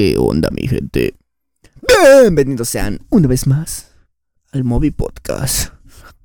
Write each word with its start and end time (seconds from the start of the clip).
¿Qué 0.00 0.14
onda, 0.16 0.48
mi 0.52 0.68
gente? 0.68 1.16
Bienvenidos 2.22 2.68
sean 2.68 3.00
una 3.10 3.26
vez 3.26 3.48
más 3.48 3.96
al 4.52 4.62
Movie 4.62 4.92
Podcast. 4.92 5.72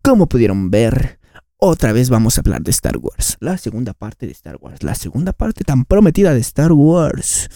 Como 0.03 0.29
pudieron 0.29 0.69
ver, 0.69 1.19
otra 1.57 1.91
vez 1.91 2.11
vamos 2.11 2.37
a 2.37 2.41
hablar 2.41 2.61
de 2.61 2.69
Star 2.69 2.97
Wars. 2.97 3.35
La 3.39 3.57
segunda 3.57 3.95
parte 3.95 4.27
de 4.27 4.31
Star 4.31 4.57
Wars. 4.61 4.83
La 4.83 4.93
segunda 4.93 5.33
parte 5.33 5.63
tan 5.63 5.85
prometida 5.85 6.35
de 6.35 6.41
Star 6.41 6.71
Wars. 6.71 7.49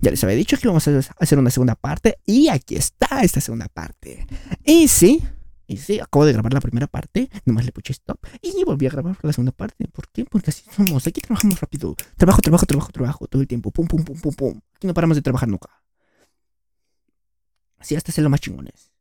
Ya 0.00 0.12
les 0.12 0.22
había 0.22 0.36
dicho 0.36 0.56
que 0.56 0.68
íbamos 0.68 0.86
a 0.86 1.00
hacer 1.18 1.40
una 1.40 1.50
segunda 1.50 1.74
parte. 1.74 2.18
Y 2.24 2.50
aquí 2.50 2.76
está 2.76 3.22
esta 3.24 3.40
segunda 3.40 3.66
parte. 3.66 4.28
Y 4.64 4.86
sí, 4.86 5.24
y 5.66 5.78
sí, 5.78 5.98
acabo 5.98 6.26
de 6.26 6.32
grabar 6.32 6.52
la 6.52 6.60
primera 6.60 6.86
parte, 6.86 7.30
nomás 7.46 7.64
le 7.64 7.72
puse 7.72 7.92
stop 7.92 8.18
y 8.42 8.64
volví 8.64 8.86
a 8.86 8.90
grabar 8.90 9.16
la 9.22 9.32
segunda 9.32 9.52
parte. 9.52 9.88
¿Por 9.88 10.08
qué? 10.08 10.24
Porque 10.24 10.50
así 10.50 10.64
somos, 10.70 11.06
aquí 11.06 11.20
trabajamos 11.20 11.60
rápido. 11.60 11.94
Trabajo, 12.16 12.40
trabajo, 12.42 12.66
trabajo, 12.66 12.92
trabajo, 12.92 13.26
todo 13.26 13.40
el 13.40 13.48
tiempo. 13.48 13.70
Pum, 13.70 13.86
pum, 13.86 14.04
pum, 14.04 14.20
pum, 14.20 14.34
pum. 14.34 14.60
Aquí 14.74 14.86
no 14.86 14.94
paramos 14.94 15.16
de 15.16 15.22
trabajar 15.22 15.48
nunca. 15.48 15.70
Así 17.78 17.96
hasta 17.96 18.12
ser 18.12 18.24
lo 18.24 18.30
más 18.30 18.40
chingones. 18.40 18.92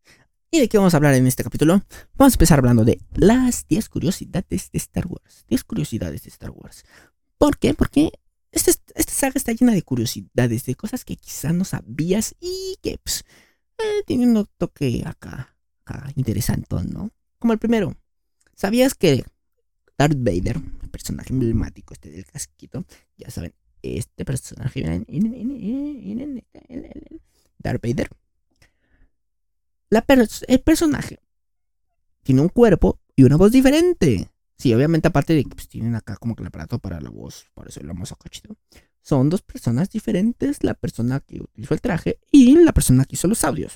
¿Y 0.52 0.59
de 0.59 0.70
qué 0.70 0.77
vamos 0.77 0.94
a 0.94 0.98
hablar 0.98 1.16
en 1.16 1.27
este 1.27 1.44
capítulo? 1.44 1.81
Vamos 2.16 2.34
a 2.34 2.35
empezar 2.35 2.59
hablando 2.59 2.85
de 2.85 3.02
las 3.16 3.68
10 3.68 3.90
curiosidades 3.90 4.71
de 4.71 4.77
Star 4.77 5.07
Wars. 5.07 5.45
10 5.49 5.63
curiosidades 5.63 6.24
de 6.24 6.30
Star 6.30 6.52
Wars. 6.52 6.85
¿Por 7.37 7.57
qué? 7.57 7.74
Porque 7.74 8.12
esta, 8.52 8.71
esta 8.71 9.12
saga 9.12 9.34
está 9.35 9.52
llena 9.52 9.74
de 9.74 9.82
curiosidades, 9.82 10.65
de 10.65 10.76
cosas 10.76 11.04
que 11.04 11.18
quizás 11.18 11.54
no 11.54 11.65
sabías 11.65 12.35
y 12.40 12.77
que, 12.82 12.99
pues, 13.04 13.26
eh, 13.80 14.04
tienen 14.05 14.37
un 14.37 14.48
toque 14.57 15.02
acá 15.05 15.52
interesante, 16.15 16.76
¿no? 16.89 17.12
Como 17.39 17.53
el 17.53 17.59
primero. 17.59 17.95
¿Sabías 18.55 18.93
que 18.93 19.26
Darth 19.98 20.17
Vader, 20.17 20.57
el 20.81 20.90
personaje 20.90 21.34
emblemático 21.34 21.93
este 21.93 22.09
del 22.09 22.25
casquito, 22.25 22.85
ya 23.17 23.29
saben, 23.29 23.53
este 23.81 24.25
personaje, 24.25 24.81
Darth 27.59 27.81
Vader, 27.81 28.09
el 30.48 30.59
personaje 30.62 31.20
tiene 32.23 32.41
un 32.41 32.49
cuerpo 32.49 32.99
y 33.15 33.23
una 33.23 33.35
voz 33.35 33.51
diferente. 33.51 34.29
Sí, 34.57 34.73
obviamente 34.73 35.09
aparte 35.09 35.34
de 35.34 35.43
que 35.43 35.49
pues, 35.49 35.68
tienen 35.68 35.95
acá 35.95 36.15
como 36.15 36.35
que 36.35 36.43
el 36.43 36.47
aparato 36.47 36.79
para 36.79 37.01
la 37.01 37.09
voz, 37.09 37.45
por 37.53 37.68
eso 37.68 37.81
lo 37.84 37.91
hemos 37.91 38.13
chido. 38.29 38.55
Son 39.01 39.29
dos 39.29 39.41
personas 39.41 39.90
diferentes, 39.90 40.63
la 40.63 40.73
persona 40.73 41.20
que 41.20 41.41
utilizó 41.41 41.73
el 41.73 41.81
traje 41.81 42.20
y 42.31 42.55
la 42.55 42.71
persona 42.71 43.03
que 43.03 43.15
hizo 43.15 43.27
los 43.27 43.43
audios. 43.43 43.75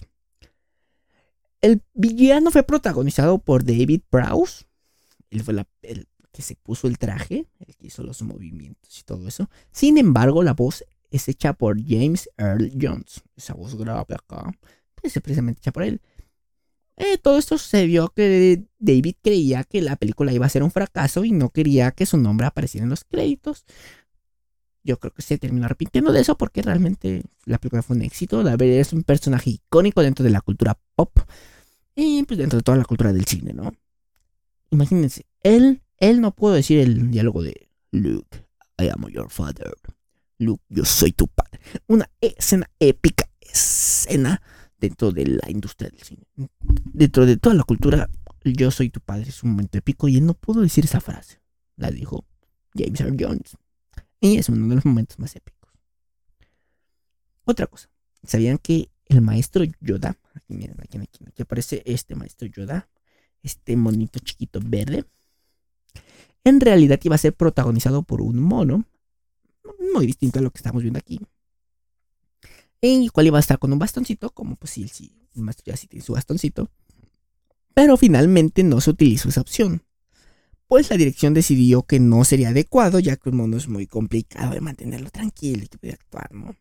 El 1.61 1.81
villano 1.93 2.51
fue 2.51 2.63
protagonizado 2.63 3.39
por 3.39 3.63
David 3.63 4.01
Prowse. 4.09 4.65
Él 5.29 5.43
fue 5.43 5.55
el 5.81 6.07
que 6.31 6.41
se 6.41 6.55
puso 6.55 6.87
el 6.87 6.99
traje, 6.99 7.47
el 7.59 7.75
que 7.75 7.87
hizo 7.87 8.03
los 8.03 8.21
movimientos 8.21 8.99
y 8.99 9.03
todo 9.03 9.27
eso. 9.27 9.49
Sin 9.71 9.97
embargo, 9.97 10.43
la 10.43 10.53
voz 10.53 10.85
es 11.09 11.27
hecha 11.27 11.53
por 11.53 11.83
James 11.83 12.29
Earl 12.37 12.71
Jones. 12.79 13.23
Esa 13.35 13.53
voz 13.53 13.75
grave 13.75 14.13
acá 14.13 14.51
pues, 14.95 15.15
es 15.15 15.23
precisamente 15.23 15.59
hecha 15.59 15.71
por 15.71 15.83
él. 15.83 16.01
Eh, 16.95 17.17
todo 17.17 17.37
esto 17.37 17.57
sucedió 17.57 18.09
que 18.09 18.63
David 18.79 19.15
creía 19.21 19.63
que 19.63 19.81
la 19.81 19.95
película 19.95 20.33
iba 20.33 20.45
a 20.45 20.49
ser 20.49 20.63
un 20.63 20.71
fracaso 20.71 21.23
y 21.25 21.31
no 21.31 21.49
quería 21.49 21.91
que 21.91 22.07
su 22.07 22.17
nombre 22.17 22.47
apareciera 22.47 22.83
en 22.83 22.89
los 22.89 23.03
créditos. 23.03 23.65
Yo 24.87 24.97
creo 24.97 25.13
que 25.13 25.21
se 25.21 25.37
terminó 25.37 25.65
arrepintiendo 25.65 26.13
de 26.13 26.21
eso 26.21 26.37
porque 26.37 26.61
realmente 26.61 27.23
la 27.43 27.57
película 27.57 27.81
fue 27.81 27.97
un 27.97 28.03
éxito. 28.03 28.41
La 28.41 28.55
verdad 28.55 28.77
es 28.77 28.93
un 28.93 29.03
personaje 29.03 29.49
icónico 29.49 30.01
dentro 30.01 30.23
de 30.23 30.29
la 30.29 30.39
cultura 30.39 30.79
pop 30.95 31.19
y 31.93 32.23
pues 32.23 32.37
dentro 32.37 32.57
de 32.57 32.63
toda 32.63 32.77
la 32.77 32.85
cultura 32.85 33.11
del 33.11 33.25
cine, 33.25 33.51
¿no? 33.51 33.73
Imagínense, 34.69 35.25
él, 35.43 35.81
él 35.97 36.21
no 36.21 36.33
pudo 36.33 36.53
decir 36.53 36.79
el 36.79 37.11
diálogo 37.11 37.43
de 37.43 37.69
Luke, 37.91 38.45
I 38.77 38.87
am 38.87 39.05
your 39.09 39.29
father. 39.29 39.73
Luke, 40.37 40.63
yo 40.69 40.85
soy 40.85 41.11
tu 41.11 41.27
padre. 41.27 41.59
Una 41.87 42.09
escena 42.21 42.69
épica, 42.79 43.29
escena 43.41 44.41
dentro 44.79 45.11
de 45.11 45.25
la 45.25 45.51
industria 45.51 45.89
del 45.89 46.01
cine. 46.01 46.23
Dentro 46.93 47.25
de 47.25 47.35
toda 47.35 47.55
la 47.55 47.63
cultura, 47.63 48.09
yo 48.45 48.71
soy 48.71 48.89
tu 48.89 49.01
padre 49.01 49.27
es 49.27 49.43
un 49.43 49.51
momento 49.51 49.77
épico 49.77 50.07
y 50.07 50.15
él 50.15 50.25
no 50.25 50.33
pudo 50.33 50.61
decir 50.61 50.85
esa 50.85 51.01
frase. 51.01 51.41
La 51.75 51.91
dijo 51.91 52.25
James 52.73 53.01
Earl 53.01 53.17
Jones. 53.19 53.57
Y 54.19 54.37
es 54.37 54.49
uno 54.49 54.67
de 54.67 54.75
los 54.75 54.85
momentos 54.85 55.19
más 55.19 55.35
épicos. 55.35 55.71
Otra 57.45 57.67
cosa, 57.67 57.89
¿sabían 58.23 58.57
que 58.57 58.89
el 59.05 59.21
maestro 59.21 59.63
Yoda, 59.79 60.17
aquí 60.33 60.53
miren, 60.53 60.77
aquí, 60.81 60.97
aquí, 60.97 61.41
aparece 61.41 61.81
este 61.85 62.15
maestro 62.15 62.47
Yoda, 62.47 62.89
este 63.41 63.77
monito 63.77 64.19
chiquito 64.19 64.59
verde, 64.61 65.05
en 66.43 66.59
realidad 66.59 66.99
iba 67.03 67.15
a 67.15 67.19
ser 67.19 67.33
protagonizado 67.33 68.03
por 68.03 68.21
un 68.21 68.39
mono, 68.39 68.85
muy 69.93 70.05
distinto 70.05 70.39
a 70.39 70.41
lo 70.41 70.51
que 70.51 70.57
estamos 70.57 70.81
viendo 70.81 70.99
aquí. 70.99 71.19
El 72.81 73.11
cual 73.11 73.27
iba 73.27 73.37
a 73.37 73.41
estar 73.41 73.59
con 73.59 73.71
un 73.73 73.79
bastoncito, 73.79 74.29
como 74.31 74.55
pues 74.55 74.71
sí, 74.71 75.11
el 75.35 75.41
maestro 75.41 75.65
ya 75.65 75.77
sí 75.77 75.87
tiene 75.87 76.05
su 76.05 76.13
bastoncito. 76.13 76.69
Pero 77.73 77.95
finalmente 77.97 78.63
no 78.63 78.81
se 78.81 78.89
utilizó 78.89 79.29
esa 79.29 79.41
opción 79.41 79.86
pues 80.67 80.89
la 80.89 80.97
dirección 80.97 81.33
decidió 81.33 81.83
que 81.83 81.99
no 81.99 82.23
sería 82.25 82.49
adecuado, 82.49 82.99
ya 82.99 83.15
que 83.15 83.29
un 83.29 83.37
mono 83.37 83.57
es 83.57 83.67
muy 83.67 83.87
complicado 83.87 84.53
de 84.53 84.61
mantenerlo 84.61 85.09
tranquilo 85.09 85.63
y 85.63 85.67
que 85.67 85.77
puede 85.77 85.93
actuar, 85.93 86.33
¿no? 86.33 86.55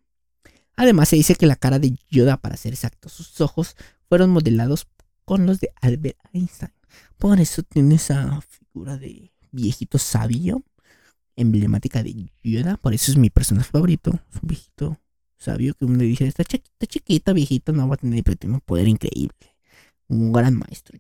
Además, 0.77 1.09
se 1.09 1.17
dice 1.17 1.35
que 1.35 1.47
la 1.47 1.57
cara 1.57 1.79
de 1.79 1.97
Yoda, 2.11 2.37
para 2.37 2.57
ser 2.57 2.75
exacto, 2.75 3.09
sus 3.09 3.41
ojos 3.41 3.77
fueron 4.09 4.31
modelados 4.31 4.87
con 5.25 5.47
los 5.47 5.59
de 5.59 5.71
Albert 5.81 6.19
Einstein. 6.33 6.73
Por 7.19 7.41
eso 7.41 7.63
tiene 7.63 7.97
esa 7.97 8.41
figura 8.43 8.97
de 8.99 9.33
viejito 9.51 9.99
sabio, 9.99 10.63
emblemática 11.35 12.03
de 12.03 12.31
Yoda. 12.45 12.77
Por 12.77 12.95
eso 12.95 13.11
es 13.11 13.17
mi 13.17 13.31
personaje 13.31 13.71
favorito. 13.71 14.21
Es 14.31 14.43
un 14.43 14.49
viejito 14.49 15.01
sabio 15.39 15.75
que 15.75 15.87
uno 15.87 15.99
dice: 15.99 16.27
Esta 16.27 16.45
chiquita, 16.45 16.87
chiquita, 16.87 17.33
viejito, 17.33 17.73
no 17.73 17.89
va 17.89 17.95
a 17.95 17.99
tener 17.99 18.23
un 18.45 18.61
poder 18.61 18.87
increíble. 18.87 19.57
Un 20.09 20.33
gran 20.33 20.55
maestro 20.57 20.97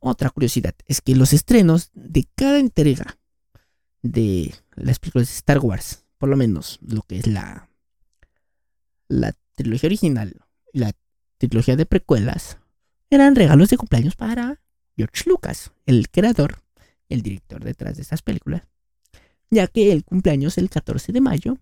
otra 0.00 0.30
curiosidad 0.30 0.74
es 0.86 1.00
que 1.00 1.16
los 1.16 1.32
estrenos 1.32 1.90
de 1.94 2.26
cada 2.34 2.58
entrega 2.58 3.18
de 4.02 4.54
las 4.74 4.98
películas 4.98 5.28
de 5.28 5.34
Star 5.34 5.58
Wars, 5.58 6.04
por 6.18 6.28
lo 6.28 6.36
menos 6.36 6.78
lo 6.82 7.02
que 7.02 7.18
es 7.18 7.26
la, 7.26 7.68
trilogía 9.54 9.88
original 9.88 10.36
y 10.72 10.78
la 10.78 10.92
trilogía 11.38 11.76
de 11.76 11.86
precuelas, 11.86 12.58
eran 13.10 13.34
regalos 13.34 13.70
de 13.70 13.76
cumpleaños 13.76 14.14
para 14.14 14.60
George 14.96 15.24
Lucas, 15.26 15.72
el 15.86 16.08
creador, 16.10 16.62
el 17.08 17.22
director 17.22 17.64
detrás 17.64 17.96
de 17.96 18.02
estas 18.02 18.22
películas, 18.22 18.62
ya 19.50 19.66
que 19.66 19.92
el 19.92 20.04
cumpleaños 20.04 20.58
el 20.58 20.70
14 20.70 21.12
de 21.12 21.20
mayo 21.20 21.58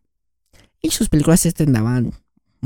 y 0.82 0.90
sus 0.90 1.08
películas 1.08 1.40
se 1.40 1.48
estrenaban 1.48 2.12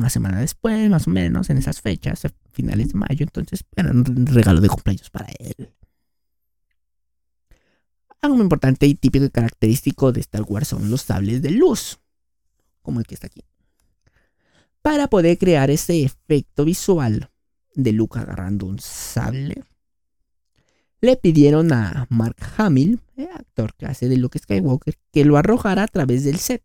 una 0.01 0.11
semana 0.11 0.41
después, 0.41 0.91
más 0.91 1.07
o 1.07 1.11
menos, 1.11 1.51
en 1.51 1.59
esas 1.59 1.81
fechas, 1.81 2.23
finales 2.53 2.89
de 2.89 2.95
mayo, 2.95 3.21
entonces 3.21 3.65
era 3.77 3.91
un 3.91 4.27
regalo 4.27 4.61
de 4.61 4.69
cumpleaños 4.69 5.11
para 5.11 5.27
él. 5.39 5.71
Algo 8.21 8.37
muy 8.37 8.43
importante 8.43 8.87
y 8.87 8.95
típico 8.95 9.25
y 9.25 9.31
característico 9.31 10.13
de 10.13 10.21
Star 10.21 10.43
Wars 10.43 10.69
son 10.69 10.91
los 10.91 11.03
sables 11.03 11.41
de 11.41 11.51
luz, 11.51 12.01
como 12.83 13.01
el 13.01 13.07
que 13.07 13.15
está 13.15 13.29
aquí. 13.29 13.45
Para 14.83 15.09
poder 15.09 15.39
crear 15.39 15.71
ese 15.71 16.03
efecto 16.03 16.65
visual 16.65 17.31
de 17.75 17.93
Luke 17.93 18.19
agarrando 18.19 18.67
un 18.67 18.79
sable, 18.79 19.65
le 21.01 21.17
pidieron 21.17 21.73
a 21.73 22.07
Mark 22.11 22.37
Hamill, 22.57 23.01
el 23.17 23.29
actor 23.29 23.75
que 23.75 23.87
hace 23.87 24.09
de 24.09 24.17
Luke 24.17 24.39
Skywalker, 24.39 24.95
que 25.13 25.25
lo 25.25 25.37
arrojara 25.37 25.85
a 25.85 25.89
través 25.89 26.25
del 26.25 26.39
set. 26.39 26.63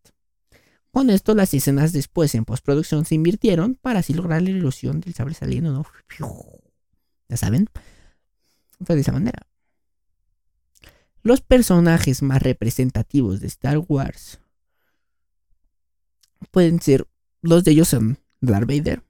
Con 0.96 1.10
esto, 1.10 1.36
las 1.36 1.54
escenas 1.54 1.92
después 1.92 2.34
en 2.36 2.46
postproducción 2.46 3.04
se 3.04 3.16
invirtieron 3.16 3.76
para 3.76 4.00
así 4.00 4.14
lograr 4.14 4.42
la 4.42 4.52
ilusión 4.52 5.02
del 5.02 5.14
sable 5.14 5.34
saliendo, 5.34 5.74
¿no? 5.74 5.86
Ya 7.28 7.36
saben. 7.36 7.70
Fue 8.80 8.96
de 8.96 9.02
esa 9.02 9.12
manera. 9.12 9.46
Los 11.22 11.42
personajes 11.42 12.22
más 12.22 12.42
representativos 12.42 13.42
de 13.42 13.48
Star 13.48 13.80
Wars 13.80 14.40
pueden 16.52 16.80
ser, 16.80 17.06
dos 17.42 17.66
de 17.66 17.72
ellos 17.72 17.90
son 17.90 18.18
Darth 18.40 18.66
Vader 18.66 19.04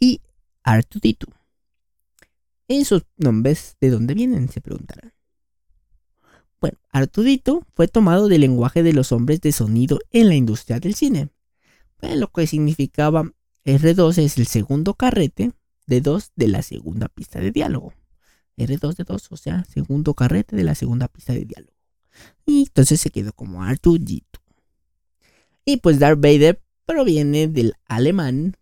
y 0.00 0.22
R2D2. 0.64 1.32
Esos 2.66 3.06
nombres, 3.16 3.76
¿de 3.80 3.90
dónde 3.90 4.14
vienen? 4.14 4.48
Se 4.48 4.60
preguntarán. 4.60 5.15
Bueno, 6.60 6.78
Artudito 6.90 7.66
fue 7.74 7.88
tomado 7.88 8.28
del 8.28 8.40
lenguaje 8.40 8.82
de 8.82 8.92
los 8.92 9.12
hombres 9.12 9.40
de 9.40 9.52
sonido 9.52 9.98
en 10.10 10.28
la 10.28 10.34
industria 10.34 10.80
del 10.80 10.94
cine. 10.94 11.30
lo 12.00 12.28
que 12.28 12.46
significaba 12.46 13.30
R2 13.64 14.18
es 14.18 14.38
el 14.38 14.46
segundo 14.46 14.94
carrete 14.94 15.52
de 15.86 16.00
2 16.00 16.32
de 16.36 16.48
la 16.48 16.62
segunda 16.62 17.08
pista 17.08 17.40
de 17.40 17.50
diálogo. 17.50 17.92
R2 18.56 18.96
de 18.96 19.04
2, 19.04 19.32
o 19.32 19.36
sea, 19.36 19.64
segundo 19.64 20.14
carrete 20.14 20.56
de 20.56 20.64
la 20.64 20.74
segunda 20.74 21.08
pista 21.08 21.32
de 21.32 21.44
diálogo. 21.44 21.72
Y 22.46 22.62
entonces 22.62 23.00
se 23.00 23.10
quedó 23.10 23.32
como 23.32 23.62
Artudito. 23.62 24.40
Y 25.64 25.78
pues 25.78 25.98
Darth 25.98 26.20
Vader 26.20 26.62
proviene 26.86 27.48
del 27.48 27.74
alemán 27.86 28.56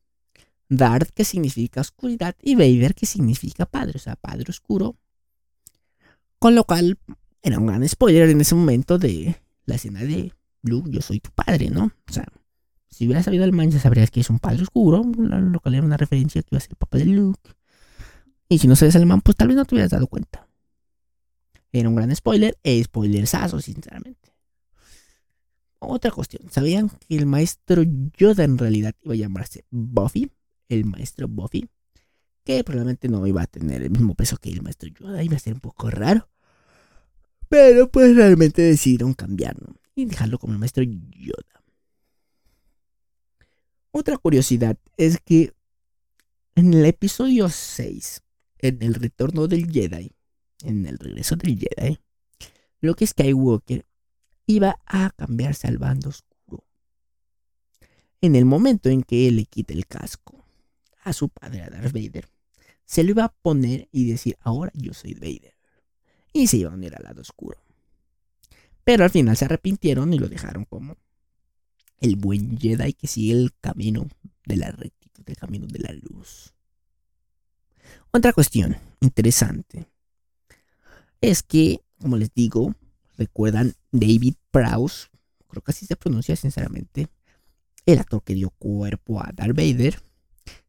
Darth 0.69 1.11
que 1.11 1.25
significa 1.25 1.82
oscuridad 1.82 2.35
y 2.43 2.55
Vader 2.55 2.94
que 2.94 3.06
significa 3.06 3.67
padre, 3.67 3.93
o 3.97 4.00
sea, 4.00 4.17
padre 4.17 4.47
oscuro. 4.49 4.97
Con 6.38 6.55
lo 6.55 6.64
cual 6.64 6.99
era 7.44 7.58
un 7.58 7.67
gran 7.67 7.87
spoiler 7.87 8.31
en 8.31 8.41
ese 8.41 8.55
momento 8.55 8.99
de 8.99 9.37
la 9.67 9.75
escena 9.75 10.00
de 10.00 10.32
Luke, 10.62 10.91
yo 10.91 11.02
soy 11.02 11.20
tu 11.20 11.31
padre, 11.31 11.69
¿no? 11.69 11.93
O 12.08 12.12
sea, 12.12 12.26
Si 12.88 13.05
hubieras 13.05 13.26
sabido 13.26 13.44
alemán, 13.44 13.70
ya 13.70 13.79
sabrías 13.79 14.11
que 14.11 14.20
es 14.20 14.31
un 14.31 14.38
padre 14.38 14.62
oscuro, 14.62 15.02
lo 15.05 15.61
cual 15.61 15.75
era 15.75 15.85
una 15.85 15.96
referencia 15.96 16.43
que 16.43 16.49
iba 16.52 16.58
a 16.58 16.61
ser 16.61 16.70
el 16.70 16.76
papá 16.76 16.99
de 16.99 17.05
Luke. 17.05 17.50
Y 18.49 18.58
si 18.58 18.67
no 18.67 18.76
sabes 18.76 18.96
alemán, 18.96 19.20
pues 19.20 19.37
tal 19.37 19.49
vez 19.49 19.56
no 19.56 19.64
te 19.64 19.75
hubieras 19.75 19.91
dado 19.91 20.06
cuenta. 20.06 20.49
Era 21.70 21.88
un 21.88 21.96
gran 21.96 22.14
spoiler, 22.14 22.56
spoilersazo, 22.85 23.61
sinceramente. 23.61 24.32
Otra 25.81 26.12
cuestión, 26.12 26.50
¿sabían 26.50 26.88
que 26.88 27.17
el 27.17 27.26
maestro 27.26 27.82
Yoda 28.17 28.44
en 28.44 28.56
realidad 28.56 28.94
iba 29.02 29.14
a 29.14 29.19
llamarse 29.19 29.67
Buffy? 29.70 30.31
El 30.69 30.87
maestro 30.87 31.29
Buffy. 31.29 31.69
Que 32.43 32.64
probablemente 32.64 33.08
no 33.08 33.26
iba 33.26 33.43
a 33.43 33.47
tener 33.47 33.82
el 33.82 33.90
mismo 33.90 34.14
peso 34.14 34.38
que 34.38 34.50
el 34.50 34.62
maestro 34.62 34.88
Yoda, 34.88 35.23
iba 35.23 35.37
a 35.37 35.40
ser 35.40 35.55
un 35.55 35.61
poco 35.61 35.90
raro. 35.90 36.31
Pero 37.54 37.88
pues 37.88 38.16
realmente 38.16 38.62
decidieron 38.62 39.14
cambiarlo 39.14 39.76
y 39.94 40.06
dejarlo 40.06 40.40
como 40.40 40.54
el 40.54 40.58
maestro 40.58 40.82
Yoda. 40.82 41.62
Otra 43.92 44.16
curiosidad 44.16 44.76
es 44.96 45.18
que 45.20 45.52
en 46.56 46.74
el 46.74 46.84
episodio 46.84 47.48
6, 47.48 48.22
en 48.58 48.82
el 48.82 48.94
retorno 48.94 49.46
del 49.46 49.70
Jedi, 49.70 50.10
en 50.64 50.84
el 50.84 50.98
regreso 50.98 51.36
del 51.36 51.56
Jedi, 51.56 52.00
lo 52.80 52.96
que 52.96 53.06
Skywalker 53.06 53.86
iba 54.46 54.80
a 54.84 55.10
cambiarse 55.10 55.68
al 55.68 55.78
bando 55.78 56.08
oscuro. 56.08 56.64
En 58.20 58.34
el 58.34 58.46
momento 58.46 58.88
en 58.88 59.04
que 59.04 59.28
él 59.28 59.36
le 59.36 59.44
quite 59.44 59.74
el 59.74 59.86
casco 59.86 60.44
a 61.04 61.12
su 61.12 61.28
padre, 61.28 61.62
a 61.62 61.70
Darth 61.70 61.92
Vader, 61.92 62.28
se 62.84 63.04
lo 63.04 63.10
iba 63.10 63.26
a 63.26 63.32
poner 63.32 63.88
y 63.92 64.10
decir, 64.10 64.36
ahora 64.40 64.72
yo 64.74 64.92
soy 64.92 65.14
Vader. 65.14 65.53
Y 66.34 66.48
se 66.48 66.58
iba 66.58 66.70
a 66.70 66.75
unir 66.75 66.94
al 66.94 67.04
lado 67.04 67.22
oscuro. 67.22 67.56
Pero 68.84 69.04
al 69.04 69.10
final 69.10 69.36
se 69.36 69.46
arrepintieron 69.46 70.12
y 70.12 70.19
lo 70.19 70.28
dejaron 70.28 70.66
como 70.66 70.98
el 72.00 72.16
buen 72.16 72.58
Jedi 72.58 72.92
que 72.92 73.06
sigue 73.06 73.32
el 73.32 73.54
camino 73.60 74.06
de 74.44 74.56
la 74.56 74.70
rectitud, 74.70 75.22
el 75.26 75.36
camino 75.36 75.66
de 75.66 75.78
la 75.78 75.92
luz. 75.92 76.52
Otra 78.10 78.32
cuestión 78.32 78.76
interesante 79.00 79.86
es 81.20 81.42
que, 81.42 81.81
como 81.98 82.16
les 82.16 82.34
digo, 82.34 82.75
recuerdan 83.16 83.75
David 83.92 84.34
Prowse, 84.50 85.06
creo 85.48 85.62
que 85.62 85.70
así 85.70 85.87
se 85.87 85.96
pronuncia 85.96 86.37
sinceramente, 86.37 87.08
el 87.87 87.98
actor 87.98 88.22
que 88.22 88.34
dio 88.34 88.50
cuerpo 88.50 89.20
a 89.20 89.30
Darth 89.32 89.56
Vader, 89.56 90.02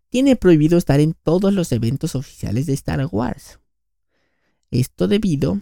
tiene 0.10 0.36
prohibido 0.36 0.78
estar 0.78 1.00
en 1.00 1.14
todos 1.14 1.54
los 1.54 1.72
eventos 1.72 2.16
oficiales 2.16 2.68
de 2.68 2.74
Star 2.74 3.06
Wars. 3.12 3.60
Esto 4.72 5.08
debido 5.08 5.62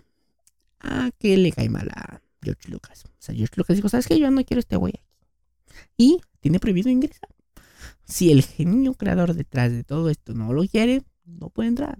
a 0.79 1.11
que 1.17 1.37
le 1.37 1.51
cae 1.51 1.69
mal 1.69 1.89
a 1.89 2.21
George 2.41 2.69
Lucas. 2.69 3.05
O 3.05 3.11
sea, 3.19 3.35
George 3.35 3.55
Lucas 3.55 3.75
dijo, 3.75 3.89
¿sabes 3.89 4.07
qué? 4.07 4.19
Yo 4.19 4.29
no 4.29 4.43
quiero 4.43 4.59
este 4.59 4.75
güey 4.75 4.93
aquí. 4.95 5.27
Y 5.97 6.21
tiene 6.39 6.59
prohibido 6.59 6.89
ingresar. 6.89 7.29
Si 8.05 8.31
el 8.31 8.43
genio 8.43 8.93
creador 8.93 9.33
detrás 9.33 9.71
de 9.71 9.83
todo 9.83 10.09
esto 10.09 10.33
no 10.33 10.53
lo 10.53 10.65
quiere, 10.67 11.03
no 11.25 11.49
puede 11.49 11.69
entrar. 11.69 11.99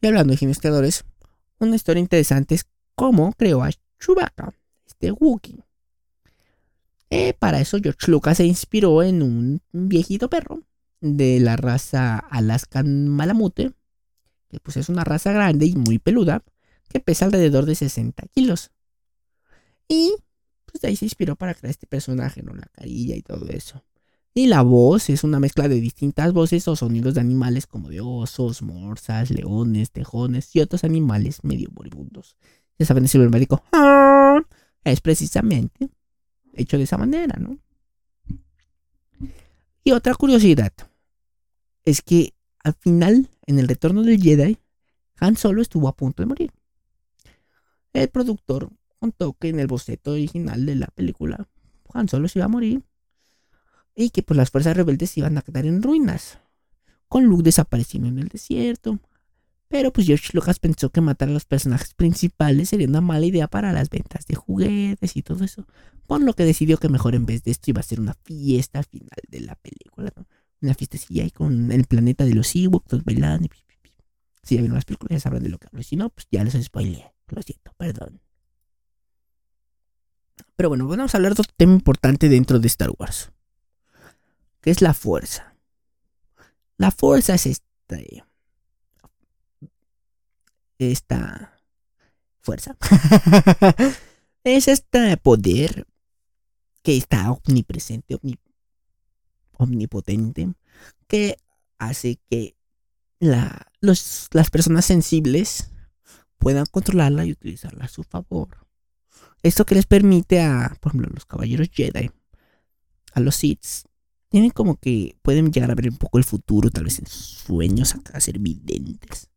Y 0.00 0.06
hablando 0.06 0.32
de 0.32 0.36
genios 0.36 0.58
creadores, 0.58 1.04
una 1.58 1.76
historia 1.76 2.00
interesante 2.00 2.54
es 2.54 2.66
cómo 2.94 3.32
creó 3.32 3.62
a 3.62 3.70
Chewbacca, 4.00 4.54
este 4.86 5.12
Wookiee. 5.12 5.64
Eh, 7.10 7.34
para 7.34 7.60
eso 7.60 7.78
George 7.82 8.10
Lucas 8.10 8.38
se 8.38 8.46
inspiró 8.46 9.02
en 9.02 9.22
un 9.22 9.62
viejito 9.70 10.28
perro 10.28 10.62
de 11.00 11.40
la 11.40 11.56
raza 11.56 12.16
Alaskan 12.16 13.08
Malamute, 13.08 13.72
que 14.52 14.60
pues 14.60 14.76
es 14.76 14.90
una 14.90 15.02
raza 15.02 15.32
grande 15.32 15.64
y 15.64 15.74
muy 15.74 15.98
peluda, 15.98 16.44
que 16.90 17.00
pesa 17.00 17.24
alrededor 17.24 17.64
de 17.64 17.74
60 17.74 18.26
kilos. 18.28 18.70
Y 19.88 20.14
pues 20.66 20.82
de 20.82 20.88
ahí 20.88 20.96
se 20.96 21.06
inspiró 21.06 21.36
para 21.36 21.54
crear 21.54 21.70
este 21.70 21.86
personaje, 21.86 22.42
¿no? 22.42 22.52
La 22.52 22.66
carilla 22.66 23.16
y 23.16 23.22
todo 23.22 23.48
eso. 23.48 23.82
Y 24.34 24.48
la 24.48 24.60
voz 24.60 25.08
es 25.08 25.24
una 25.24 25.40
mezcla 25.40 25.68
de 25.68 25.80
distintas 25.80 26.34
voces 26.34 26.68
o 26.68 26.76
sonidos 26.76 27.14
de 27.14 27.22
animales 27.22 27.66
como 27.66 27.88
de 27.88 28.02
osos, 28.02 28.60
morsas, 28.60 29.30
leones, 29.30 29.90
tejones 29.90 30.54
y 30.54 30.60
otros 30.60 30.84
animales 30.84 31.44
medio 31.44 31.70
moribundos. 31.74 32.36
Ya 32.78 32.84
saben, 32.84 33.06
ese 33.06 33.18
médico 33.18 33.62
es 34.84 35.00
precisamente 35.00 35.88
hecho 36.52 36.76
de 36.76 36.84
esa 36.84 36.98
manera, 36.98 37.38
¿no? 37.38 37.58
Y 39.82 39.92
otra 39.92 40.14
curiosidad 40.14 40.72
es 41.86 42.02
que 42.02 42.34
al 42.62 42.74
final, 42.74 43.28
en 43.46 43.58
el 43.58 43.68
retorno 43.68 44.02
del 44.02 44.20
Jedi, 44.20 44.58
Han 45.18 45.36
Solo 45.36 45.62
estuvo 45.62 45.88
a 45.88 45.96
punto 45.96 46.22
de 46.22 46.26
morir. 46.26 46.52
El 47.92 48.08
productor 48.08 48.70
contó 48.98 49.34
que 49.34 49.48
en 49.48 49.60
el 49.60 49.66
boceto 49.66 50.12
original 50.12 50.64
de 50.64 50.76
la 50.76 50.86
película 50.86 51.48
Han 51.92 52.08
Solo 52.08 52.28
se 52.28 52.38
iba 52.38 52.46
a 52.46 52.48
morir 52.48 52.82
y 53.94 54.10
que 54.10 54.22
pues 54.22 54.36
las 54.36 54.50
fuerzas 54.50 54.76
rebeldes 54.76 55.16
iban 55.18 55.36
a 55.36 55.42
quedar 55.42 55.66
en 55.66 55.82
ruinas, 55.82 56.38
con 57.08 57.24
Luke 57.24 57.42
desapareciendo 57.42 58.08
en 58.08 58.18
el 58.18 58.28
desierto. 58.28 58.98
Pero 59.68 59.92
pues 59.92 60.06
George 60.06 60.30
Lucas 60.34 60.58
pensó 60.58 60.90
que 60.90 61.00
matar 61.00 61.28
a 61.28 61.32
los 61.32 61.46
personajes 61.46 61.94
principales 61.94 62.68
sería 62.68 62.86
una 62.86 63.00
mala 63.00 63.26
idea 63.26 63.48
para 63.48 63.72
las 63.72 63.90
ventas 63.90 64.26
de 64.26 64.34
juguetes 64.34 65.16
y 65.16 65.22
todo 65.22 65.44
eso, 65.44 65.66
por 66.06 66.22
lo 66.22 66.34
que 66.34 66.44
decidió 66.44 66.78
que 66.78 66.88
mejor 66.88 67.14
en 67.14 67.26
vez 67.26 67.42
de 67.42 67.50
esto 67.50 67.70
iba 67.70 67.80
a 67.80 67.84
ser 67.84 68.00
una 68.00 68.14
fiesta 68.14 68.78
al 68.78 68.84
final 68.84 69.08
de 69.28 69.40
la 69.40 69.54
película, 69.56 70.12
¿no? 70.16 70.26
Una 70.62 70.74
fiestecilla 70.74 71.24
ahí 71.24 71.30
con 71.30 71.70
el 71.72 71.84
planeta 71.84 72.24
de 72.24 72.34
los 72.34 72.54
Ewoks, 72.54 72.86
todos 72.88 73.04
bailando 73.04 73.48
Si 74.42 74.54
ya 74.54 74.60
vieron 74.62 74.76
las 74.76 74.84
películas 74.84 75.10
ya 75.10 75.20
sabrán 75.20 75.42
de 75.42 75.48
lo 75.48 75.58
que 75.58 75.66
hablo, 75.66 75.82
si 75.82 75.96
no, 75.96 76.08
pues 76.08 76.26
ya 76.30 76.44
les 76.44 76.54
spoileé, 76.64 77.12
lo 77.28 77.42
siento, 77.42 77.72
perdón. 77.76 78.20
Pero 80.56 80.68
bueno, 80.68 80.86
vamos 80.86 81.14
a 81.14 81.18
hablar 81.18 81.34
de 81.34 81.42
otro 81.42 81.52
tema 81.56 81.72
importante 81.72 82.28
dentro 82.28 82.58
de 82.58 82.68
Star 82.68 82.90
Wars. 82.98 83.32
Que 84.60 84.70
es 84.70 84.80
la 84.80 84.94
fuerza. 84.94 85.56
La 86.76 86.90
fuerza 86.90 87.34
es 87.34 87.46
este. 87.46 88.24
Esta. 90.78 91.58
Fuerza. 92.40 92.76
es 94.44 94.68
este 94.68 95.16
poder 95.16 95.86
que 96.82 96.96
está 96.96 97.32
omnipresente, 97.32 98.18
omnipotente, 99.52 100.52
que 101.12 101.36
hace 101.78 102.18
que 102.30 102.56
la, 103.20 103.70
las 103.80 104.50
personas 104.50 104.86
sensibles 104.86 105.68
puedan 106.38 106.64
controlarla 106.64 107.26
y 107.26 107.32
utilizarla 107.32 107.84
a 107.84 107.88
su 107.88 108.02
favor. 108.02 108.48
Esto 109.42 109.66
que 109.66 109.74
les 109.74 109.84
permite 109.84 110.40
a, 110.40 110.74
por 110.80 110.90
ejemplo, 110.90 111.10
los 111.12 111.26
caballeros 111.26 111.68
Jedi, 111.70 112.10
a 113.12 113.20
los 113.20 113.36
Sith, 113.36 113.84
tienen 114.30 114.50
como 114.50 114.76
que 114.76 115.18
pueden 115.20 115.52
llegar 115.52 115.70
a 115.70 115.74
ver 115.74 115.90
un 115.90 115.98
poco 115.98 116.16
el 116.16 116.24
futuro, 116.24 116.70
tal 116.70 116.84
vez 116.84 116.98
en 116.98 117.06
sueños, 117.06 117.94
a 118.10 118.20
ser 118.20 118.38
videntes. 118.38 119.28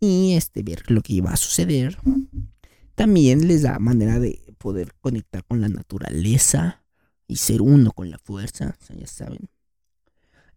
Y 0.00 0.32
este, 0.32 0.62
ver 0.62 0.90
lo 0.90 1.02
que 1.02 1.12
iba 1.12 1.30
a 1.30 1.36
suceder. 1.36 1.98
También 2.94 3.46
les 3.46 3.60
da 3.60 3.78
manera 3.78 4.18
de 4.18 4.54
poder 4.56 4.94
conectar 5.02 5.44
con 5.44 5.60
la 5.60 5.68
naturaleza 5.68 6.82
y 7.28 7.36
ser 7.36 7.60
uno 7.60 7.92
con 7.92 8.08
la 8.08 8.18
fuerza, 8.18 8.78
ya 8.96 9.06
saben. 9.06 9.50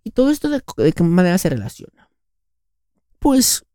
Y 0.04 0.12
todo 0.12 0.30
esto 0.32 0.50
de, 0.50 0.62
qué 0.94 1.04
manera 1.04 1.38
se 1.38 1.50
relaciona. 1.50 2.10
Pues, 3.20 3.66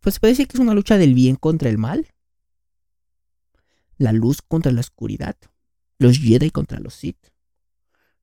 pues 0.00 0.18
puede 0.20 0.32
decir 0.32 0.46
que 0.46 0.56
es 0.56 0.60
una 0.60 0.74
lucha 0.74 0.98
del 0.98 1.14
bien 1.14 1.36
contra 1.36 1.70
el 1.70 1.78
mal 1.78 2.06
la 4.00 4.12
luz 4.12 4.40
contra 4.40 4.72
la 4.72 4.80
oscuridad, 4.80 5.36
los 5.98 6.18
Jedi 6.18 6.50
contra 6.50 6.80
los 6.80 6.94
Sith. 6.94 7.18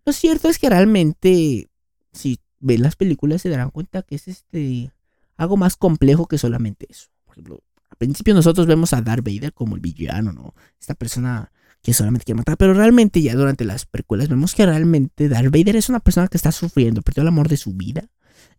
Lo 0.06 0.12
cierto 0.12 0.50
es 0.50 0.58
que 0.58 0.70
realmente, 0.70 1.70
si 2.12 2.40
ven 2.60 2.82
las 2.82 2.96
películas, 2.96 3.44
se 3.44 3.50
darán 3.50 3.70
cuenta 3.70 4.02
que 4.02 4.16
es 4.16 4.28
este 4.28 4.92
algo 5.38 5.56
más 5.56 5.78
complejo 5.78 6.28
que 6.28 6.40
solamente 6.40 6.88
eso. 6.90 7.10
Por 7.26 7.34
ejemplo, 7.36 7.64
al 7.92 7.98
principio 7.98 8.34
nosotros 8.34 8.66
vemos 8.66 8.92
a 8.94 9.02
Darth 9.02 9.24
Vader 9.24 9.54
como 9.54 9.76
el 9.76 9.82
villano, 9.82 10.34
¿no? 10.34 10.56
Esta 10.82 10.96
persona 10.96 11.52
que 11.88 11.94
solamente 11.94 12.26
quiere 12.26 12.40
matar, 12.40 12.58
pero 12.58 12.74
realmente 12.74 13.22
ya 13.22 13.34
durante 13.34 13.64
las 13.64 13.86
precuelas 13.86 14.28
vemos 14.28 14.54
que 14.54 14.66
realmente 14.66 15.30
Darth 15.30 15.50
Vader 15.50 15.78
es 15.78 15.88
una 15.88 16.02
persona 16.02 16.28
que 16.28 16.36
está 16.36 16.52
sufriendo, 16.52 17.02
perdió 17.02 17.22
el 17.22 17.30
amor 17.30 17.48
de 17.48 17.56
su 17.56 17.76
vida 17.76 18.10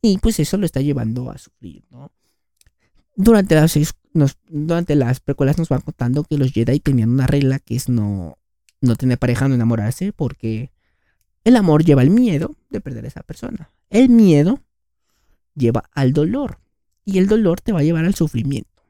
y 0.00 0.16
pues 0.16 0.40
eso 0.40 0.56
lo 0.56 0.64
está 0.64 0.80
llevando 0.80 1.30
a 1.30 1.37
sufrir, 1.37 1.85
¿no? 1.90 2.11
Durante 3.16 3.54
las 3.54 3.73
seis 3.73 3.92
durante 4.49 4.94
las 4.94 5.20
precuelas 5.20 5.58
nos 5.58 5.68
van 5.68 5.82
contando 5.82 6.25
que 6.25 6.38
los 6.38 6.52
Jedi 6.52 6.80
tenían 6.80 7.11
una 7.11 7.26
regla 7.26 7.58
que 7.58 7.76
es 7.76 7.90
no, 7.90 8.38
no 8.80 8.97
tener 8.97 9.18
pareja, 9.18 9.47
no 9.47 9.56
enamorarse, 9.56 10.14
porque 10.14 10.73
el 11.44 11.54
amor 11.54 11.85
lleva 11.85 12.00
al 12.00 12.08
miedo 12.08 12.56
de 12.70 12.80
perder 12.80 13.04
a 13.04 13.08
esa 13.08 13.23
persona. 13.23 13.70
El 13.90 14.08
miedo 14.08 14.62
lleva 15.54 15.85
al 15.92 16.14
dolor 16.14 16.61
y 17.04 17.18
el 17.18 17.26
dolor 17.26 17.61
te 17.61 17.73
va 17.73 17.80
a 17.80 17.82
llevar 17.82 18.06
al 18.06 18.14
sufrimiento. 18.14 18.82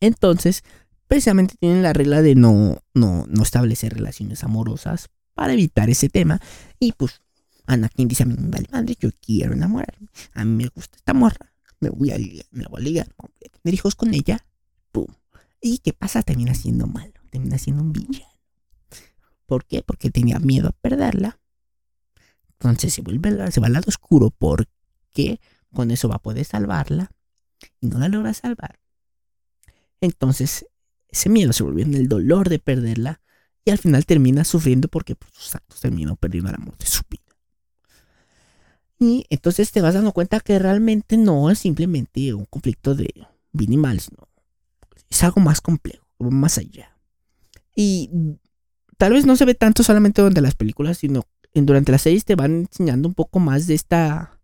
Entonces, 0.00 0.64
precisamente 1.12 1.56
tienen 1.60 1.82
la 1.82 1.92
regla 1.92 2.22
de 2.22 2.34
no, 2.34 2.78
no, 2.94 3.26
no 3.28 3.42
establecer 3.42 3.92
relaciones 3.92 4.44
amorosas 4.44 5.10
para 5.34 5.52
evitar 5.52 5.90
ese 5.90 6.08
tema. 6.08 6.40
Y 6.78 6.92
pues, 6.92 7.20
Anakin 7.66 8.08
dice 8.08 8.22
a 8.22 8.26
mí, 8.26 8.34
vale 8.38 8.66
madre, 8.72 8.96
yo 8.98 9.10
quiero 9.20 9.52
enamorarme. 9.52 10.08
A 10.32 10.42
mí 10.46 10.64
me 10.64 10.68
gusta 10.68 10.96
esta 10.96 11.12
morra 11.12 11.52
me 11.80 11.90
voy 11.90 12.12
a 12.12 12.16
ligar, 12.16 12.46
me 12.50 12.64
voy 12.64 12.80
a 12.80 12.84
ligar, 12.84 13.14
voy 13.18 13.28
a 13.44 13.58
tener 13.58 13.74
hijos 13.74 13.94
con 13.94 14.14
ella, 14.14 14.38
pum. 14.90 15.06
¿Y 15.60 15.78
qué 15.78 15.92
pasa? 15.92 16.22
Termina 16.22 16.54
siendo 16.54 16.86
malo, 16.86 17.12
termina 17.30 17.58
siendo 17.58 17.82
un 17.82 17.92
villano. 17.92 18.40
¿Por 19.44 19.66
qué? 19.66 19.82
Porque 19.82 20.08
tenía 20.08 20.38
miedo 20.38 20.68
a 20.68 20.72
perderla 20.72 21.38
Entonces 22.52 22.94
se 22.94 23.02
vuelve 23.02 23.50
se 23.50 23.60
va 23.60 23.66
al 23.66 23.74
lado 23.74 23.88
oscuro 23.88 24.30
porque 24.30 25.40
con 25.74 25.90
eso 25.90 26.08
va 26.08 26.14
a 26.14 26.22
poder 26.22 26.46
salvarla 26.46 27.10
y 27.80 27.88
no 27.88 27.98
la 27.98 28.08
logra 28.08 28.32
salvar. 28.32 28.80
Entonces 30.00 30.66
ese 31.12 31.28
miedo 31.28 31.52
se 31.52 31.62
volvió 31.62 31.84
en 31.84 31.94
el 31.94 32.08
dolor 32.08 32.48
de 32.48 32.58
perderla 32.58 33.20
y 33.64 33.70
al 33.70 33.78
final 33.78 34.06
termina 34.06 34.44
sufriendo 34.44 34.88
porque 34.88 35.14
pues, 35.14 35.30
sus 35.34 35.54
actos 35.54 35.80
terminó 35.80 36.16
perdiendo 36.16 36.50
el 36.50 36.56
amor 36.56 36.76
de 36.78 36.86
su 36.86 37.02
vida. 37.08 37.22
Y 38.98 39.26
entonces 39.30 39.70
te 39.72 39.82
vas 39.82 39.94
dando 39.94 40.12
cuenta 40.12 40.40
que 40.40 40.58
realmente 40.58 41.16
no 41.16 41.50
es 41.50 41.58
simplemente 41.58 42.32
un 42.34 42.46
conflicto 42.46 42.94
de 42.94 43.12
bien 43.52 43.72
y 43.72 43.76
mal, 43.76 44.00
sino 44.00 44.28
es 45.10 45.22
algo 45.22 45.40
más 45.40 45.60
complejo, 45.60 46.04
más 46.18 46.56
allá. 46.56 46.96
Y 47.76 48.10
tal 48.96 49.12
vez 49.12 49.26
no 49.26 49.36
se 49.36 49.44
ve 49.44 49.54
tanto 49.54 49.82
solamente 49.82 50.22
durante 50.22 50.40
las 50.40 50.54
películas, 50.54 50.98
sino 50.98 51.26
durante 51.52 51.92
las 51.92 52.02
series 52.02 52.24
te 52.24 52.36
van 52.36 52.60
enseñando 52.70 53.08
un 53.08 53.14
poco 53.14 53.38
más 53.38 53.66
de 53.66 53.74
esta, 53.74 54.40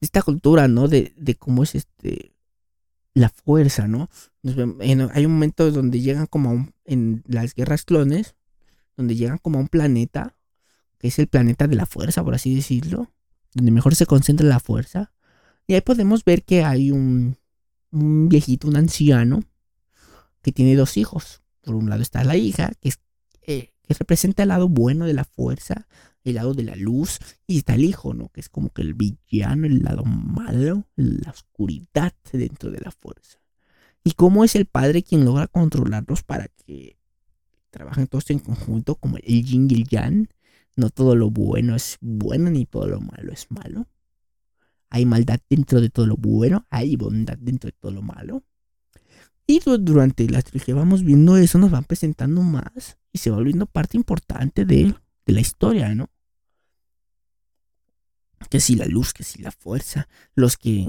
de 0.00 0.06
esta 0.06 0.22
cultura, 0.22 0.66
¿no? 0.66 0.88
De, 0.88 1.12
de 1.16 1.36
cómo 1.36 1.62
es 1.62 1.74
este 1.76 2.32
la 3.20 3.28
fuerza, 3.28 3.88
¿no? 3.88 4.08
hay 4.80 5.26
un 5.26 5.32
momento 5.32 5.70
donde 5.70 6.00
llegan 6.00 6.26
como 6.26 6.50
a 6.50 6.52
un, 6.52 6.74
en 6.84 7.22
las 7.26 7.54
guerras 7.54 7.84
clones, 7.84 8.36
donde 8.96 9.16
llegan 9.16 9.38
como 9.38 9.58
a 9.58 9.62
un 9.62 9.68
planeta, 9.68 10.36
que 10.98 11.08
es 11.08 11.18
el 11.18 11.28
planeta 11.28 11.66
de 11.66 11.76
la 11.76 11.86
fuerza, 11.86 12.24
por 12.24 12.34
así 12.34 12.54
decirlo, 12.54 13.10
donde 13.54 13.70
mejor 13.70 13.94
se 13.94 14.06
concentra 14.06 14.46
la 14.46 14.60
fuerza. 14.60 15.12
Y 15.66 15.74
ahí 15.74 15.80
podemos 15.80 16.24
ver 16.24 16.44
que 16.44 16.64
hay 16.64 16.90
un, 16.90 17.36
un 17.90 18.28
viejito, 18.28 18.68
un 18.68 18.76
anciano, 18.76 19.42
que 20.42 20.52
tiene 20.52 20.76
dos 20.76 20.96
hijos. 20.96 21.42
Por 21.62 21.74
un 21.74 21.90
lado 21.90 22.02
está 22.02 22.24
la 22.24 22.36
hija, 22.36 22.72
que, 22.80 22.88
es, 22.88 23.00
eh, 23.42 23.72
que 23.82 23.94
representa 23.94 24.42
el 24.42 24.48
lado 24.50 24.68
bueno 24.68 25.04
de 25.04 25.14
la 25.14 25.24
fuerza, 25.24 25.86
el 26.28 26.36
lado 26.36 26.54
de 26.54 26.64
la 26.64 26.76
luz, 26.76 27.18
y 27.46 27.58
está 27.58 27.74
el 27.74 27.84
hijo, 27.84 28.14
¿no? 28.14 28.28
Que 28.28 28.40
es 28.40 28.48
como 28.48 28.70
que 28.70 28.82
el 28.82 28.94
villano, 28.94 29.66
el 29.66 29.82
lado 29.82 30.04
malo, 30.04 30.86
la 30.96 31.30
oscuridad 31.30 32.14
dentro 32.32 32.70
de 32.70 32.80
la 32.80 32.90
fuerza. 32.90 33.38
Y 34.04 34.12
cómo 34.12 34.44
es 34.44 34.54
el 34.56 34.66
padre 34.66 35.02
quien 35.02 35.24
logra 35.24 35.46
controlarlos 35.48 36.22
para 36.22 36.48
que 36.48 36.98
trabajen 37.70 38.06
todos 38.06 38.30
en 38.30 38.38
conjunto, 38.38 38.94
como 38.94 39.16
el 39.18 39.44
yin 39.44 39.68
y 39.70 39.74
el 39.74 39.84
yang. 39.88 40.28
No 40.76 40.90
todo 40.90 41.16
lo 41.16 41.30
bueno 41.30 41.74
es 41.74 41.98
bueno, 42.00 42.50
ni 42.50 42.64
todo 42.64 42.86
lo 42.86 43.00
malo 43.00 43.32
es 43.32 43.50
malo. 43.50 43.86
Hay 44.90 45.04
maldad 45.04 45.40
dentro 45.50 45.80
de 45.80 45.90
todo 45.90 46.06
lo 46.06 46.16
bueno, 46.16 46.66
hay 46.70 46.96
bondad 46.96 47.36
dentro 47.36 47.68
de 47.68 47.76
todo 47.78 47.92
lo 47.92 48.02
malo. 48.02 48.44
Y 49.46 49.60
durante 49.60 50.28
la 50.28 50.42
trilogía 50.42 50.74
vamos 50.74 51.02
viendo 51.02 51.36
eso, 51.36 51.58
nos 51.58 51.70
van 51.70 51.84
presentando 51.84 52.42
más 52.42 52.98
y 53.12 53.18
se 53.18 53.30
va 53.30 53.36
volviendo 53.36 53.66
parte 53.66 53.96
importante 53.96 54.64
de, 54.64 54.94
de 55.26 55.32
la 55.32 55.40
historia, 55.40 55.94
¿no? 55.94 56.10
Que 58.50 58.60
si 58.60 58.76
la 58.76 58.86
luz, 58.86 59.12
que 59.12 59.24
si 59.24 59.42
la 59.42 59.50
fuerza, 59.50 60.08
los 60.34 60.56
que 60.56 60.86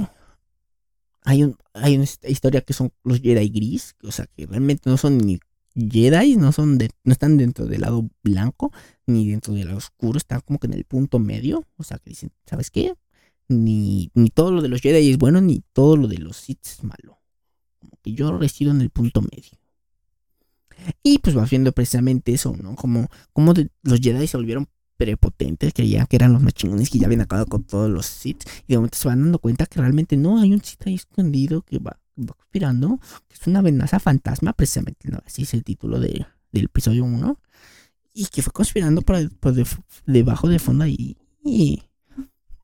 hay, 1.23 1.43
un, 1.43 1.57
hay 1.73 1.95
una 1.95 2.05
historia 2.27 2.61
que 2.61 2.73
son 2.73 2.91
los 3.03 3.19
Jedi 3.19 3.49
gris, 3.49 3.95
o 4.03 4.11
sea, 4.11 4.25
que 4.27 4.45
realmente 4.45 4.89
no 4.89 4.97
son 4.97 5.17
ni 5.17 5.39
Jedi, 5.75 6.35
no, 6.37 6.51
son 6.51 6.77
de, 6.77 6.89
no 7.03 7.11
están 7.11 7.37
dentro 7.37 7.65
del 7.65 7.81
lado 7.81 8.09
blanco, 8.23 8.71
ni 9.05 9.29
dentro 9.29 9.53
del 9.53 9.65
lado 9.65 9.77
oscuro, 9.77 10.17
están 10.17 10.41
como 10.41 10.59
que 10.59 10.67
en 10.67 10.73
el 10.73 10.85
punto 10.85 11.19
medio, 11.19 11.65
o 11.77 11.83
sea, 11.83 11.97
que 11.99 12.09
dicen, 12.09 12.31
¿sabes 12.45 12.71
qué? 12.71 12.93
Ni, 13.47 14.11
ni 14.13 14.29
todo 14.29 14.51
lo 14.51 14.61
de 14.61 14.69
los 14.69 14.81
Jedi 14.81 15.09
es 15.09 15.17
bueno, 15.17 15.41
ni 15.41 15.63
todo 15.73 15.97
lo 15.97 16.07
de 16.07 16.17
los 16.17 16.37
Sith 16.37 16.65
es 16.65 16.83
malo. 16.83 17.19
Como 17.79 17.93
que 18.01 18.13
yo 18.13 18.37
resido 18.37 18.71
en 18.71 18.81
el 18.81 18.89
punto 18.89 19.21
medio. 19.21 19.57
Y 21.03 21.19
pues 21.19 21.35
vas 21.35 21.49
viendo 21.49 21.71
precisamente 21.71 22.33
eso, 22.33 22.55
¿no? 22.55 22.75
Como, 22.75 23.09
como 23.33 23.53
los 23.83 23.99
Jedi 23.99 24.27
se 24.27 24.37
volvieron 24.37 24.67
prepotentes, 24.99 25.73
creían 25.73 26.05
que 26.07 26.17
eran 26.17 26.33
los 26.33 26.41
más 26.41 26.53
chingones 26.53 26.89
que 26.89 26.99
ya 26.99 27.05
habían 27.05 27.21
acabado 27.21 27.45
con 27.45 27.63
todos 27.63 27.89
los 27.89 28.05
Sith. 28.05 28.43
Y 28.67 28.73
de 28.73 28.77
momento 28.77 28.97
se 28.97 29.07
van 29.07 29.21
dando 29.21 29.39
cuenta 29.39 29.65
que 29.65 29.79
realmente 29.79 30.17
no, 30.17 30.41
hay 30.41 30.51
un 30.51 30.61
Sith 30.61 30.85
ahí 30.85 30.95
escondido 30.95 31.61
que 31.61 31.79
va, 31.79 31.97
conspirando, 32.15 32.99
que 33.29 33.35
es 33.35 33.47
una 33.47 33.59
amenaza 33.59 34.01
fantasma, 34.01 34.51
precisamente, 34.51 35.09
así 35.25 35.43
es 35.43 35.53
el 35.53 35.63
título 35.63 36.01
de, 36.01 36.25
del 36.51 36.65
episodio 36.65 37.05
1. 37.05 37.39
Y 38.13 38.25
que 38.25 38.41
fue 38.41 38.51
conspirando 38.51 39.01
por, 39.01 39.17
debajo 40.05 40.49
de 40.49 40.59
fondo 40.59 40.85
y, 40.85 41.17
y, 41.45 41.81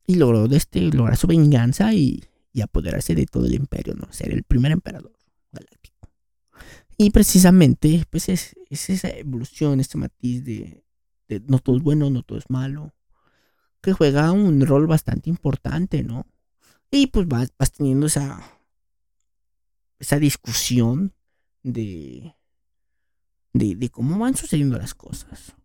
logró 0.07 0.45
este, 0.47 0.81
lograr 0.91 1.15
su 1.15 1.27
venganza 1.27 1.93
y, 1.93 2.21
y 2.51 2.59
apoderarse 2.59 3.15
de 3.15 3.25
todo 3.27 3.45
el 3.45 3.53
imperio, 3.53 3.93
¿no? 3.95 4.11
Ser 4.11 4.33
el 4.33 4.43
primer 4.43 4.73
emperador 4.73 5.13
galáctico. 5.53 6.09
Y 6.97 7.11
precisamente, 7.11 8.03
pues 8.09 8.27
es, 8.27 8.55
es 8.69 8.89
esa 8.89 9.07
evolución, 9.09 9.79
este 9.79 9.97
matiz 9.97 10.43
de, 10.43 10.84
no 11.47 11.59
todo 11.59 11.77
es 11.77 11.83
bueno, 11.83 12.09
no 12.09 12.23
todo 12.23 12.37
es 12.37 12.49
malo, 12.49 12.93
que 13.81 13.93
juega 13.93 14.31
un 14.31 14.65
rol 14.65 14.87
bastante 14.87 15.29
importante, 15.29 16.03
¿no? 16.03 16.25
Y 16.91 17.07
pues 17.07 17.27
vas, 17.27 17.53
vas 17.57 17.71
teniendo 17.71 18.07
esa, 18.07 18.41
esa 19.99 20.19
discusión 20.19 21.13
de, 21.63 22.35
de, 23.53 23.75
de, 23.75 23.89
cómo 23.89 24.17
van 24.17 24.35
sucediendo 24.35 24.77
las 24.77 24.93
cosas. 24.93 25.55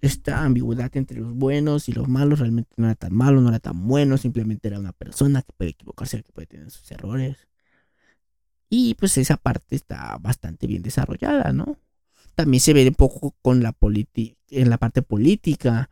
Esta 0.00 0.44
ambigüedad 0.44 0.94
entre 0.96 1.20
los 1.20 1.34
buenos 1.34 1.88
y 1.88 1.92
los 1.92 2.08
malos 2.08 2.38
realmente 2.38 2.70
no 2.76 2.86
era 2.86 2.94
tan 2.94 3.14
malo, 3.14 3.40
no 3.40 3.48
era 3.48 3.58
tan 3.58 3.86
bueno, 3.88 4.16
simplemente 4.18 4.68
era 4.68 4.78
una 4.78 4.92
persona 4.92 5.42
que 5.42 5.52
puede 5.52 5.70
equivocarse, 5.70 6.22
que 6.22 6.32
puede 6.32 6.46
tener 6.46 6.70
sus 6.70 6.90
errores. 6.90 7.48
Y 8.68 8.94
pues 8.94 9.16
esa 9.18 9.36
parte 9.36 9.76
está 9.76 10.18
bastante 10.18 10.66
bien 10.66 10.82
desarrollada, 10.82 11.52
¿no? 11.52 11.78
También 12.36 12.60
se 12.60 12.72
ve 12.72 12.86
un 12.86 12.94
poco 12.94 13.34
con 13.42 13.62
la 13.62 13.74
en 14.50 14.70
la 14.70 14.78
parte 14.78 15.02
política, 15.02 15.90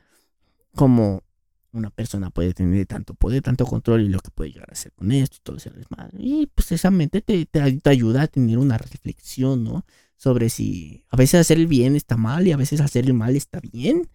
como 0.77 1.25
una 1.73 1.91
persona 1.91 2.31
puede 2.31 2.55
tener 2.55 2.87
tanto 2.87 3.15
poder, 3.15 3.43
tanto 3.43 3.67
control 3.67 4.03
y 4.03 4.09
lo 4.09 4.21
que 4.21 4.31
puede 4.31 4.53
llegar 4.53 4.71
a 4.71 4.75
hacer 4.75 4.93
con 4.93 5.11
esto 5.11 5.39
y 5.39 5.41
todo 5.43 5.57
eso 5.57 5.71
más. 5.91 6.11
Y 6.17 6.47
pues 6.55 6.71
esa 6.71 6.91
mente 6.93 7.21
te, 7.21 7.47
te, 7.47 7.61
ayuda 7.91 8.23
a 8.23 8.29
tener 8.29 8.59
una 8.59 8.79
reflexión, 8.79 9.65
¿no? 9.65 9.85
Sobre 10.17 10.51
si 10.51 11.05
a 11.11 11.17
veces 11.17 11.41
hacer 11.41 11.59
el 11.59 11.67
bien 11.67 11.97
está 11.97 12.17
mal 12.17 12.47
y 12.47 12.53
a 12.53 12.57
veces 12.57 12.81
hacer 12.81 13.07
el 13.07 13.15
mal 13.15 13.35
está 13.35 13.61
bien. 13.61 14.09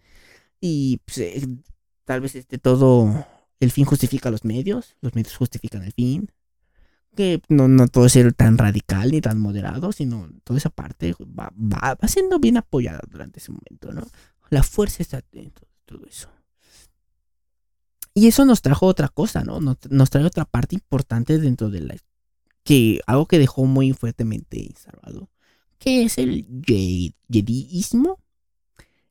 Y 0.60 1.00
pues, 1.04 1.18
eh, 1.18 1.46
tal 2.04 2.22
vez 2.22 2.34
este 2.36 2.58
todo, 2.58 3.26
el 3.60 3.70
fin 3.70 3.84
justifica 3.84 4.30
los 4.30 4.44
medios, 4.44 4.96
los 5.02 5.14
medios 5.14 5.36
justifican 5.36 5.82
el 5.82 5.92
fin 5.92 6.30
que 7.16 7.42
no, 7.48 7.68
no 7.68 7.88
todo 7.88 8.06
es 8.06 8.18
tan 8.36 8.58
radical 8.58 9.10
ni 9.10 9.20
tan 9.20 9.38
moderado, 9.38 9.92
sino 9.92 10.28
toda 10.44 10.58
esa 10.58 10.70
parte 10.70 11.14
va, 11.20 11.52
va, 11.56 11.96
siendo 12.08 12.38
bien 12.38 12.56
apoyada 12.56 13.00
durante 13.10 13.40
ese 13.40 13.52
momento, 13.52 13.92
¿no? 13.92 14.06
La 14.50 14.62
fuerza 14.62 15.02
está 15.02 15.22
dentro 15.32 15.66
de 15.66 15.72
todo 15.86 16.06
eso. 16.06 16.28
Y 18.14 18.26
eso 18.26 18.44
nos 18.44 18.62
trajo 18.62 18.86
otra 18.86 19.08
cosa, 19.08 19.44
¿no? 19.44 19.60
Nos, 19.60 19.76
nos 19.88 20.10
trae 20.10 20.24
otra 20.24 20.44
parte 20.44 20.74
importante 20.74 21.38
dentro 21.38 21.70
de 21.70 21.80
la... 21.80 21.96
que 22.64 23.00
algo 23.06 23.26
que 23.26 23.38
dejó 23.38 23.64
muy 23.64 23.92
fuertemente 23.92 24.72
salvado, 24.76 25.28
que 25.78 26.02
es 26.02 26.18
el 26.18 26.46
jediismo, 27.28 28.20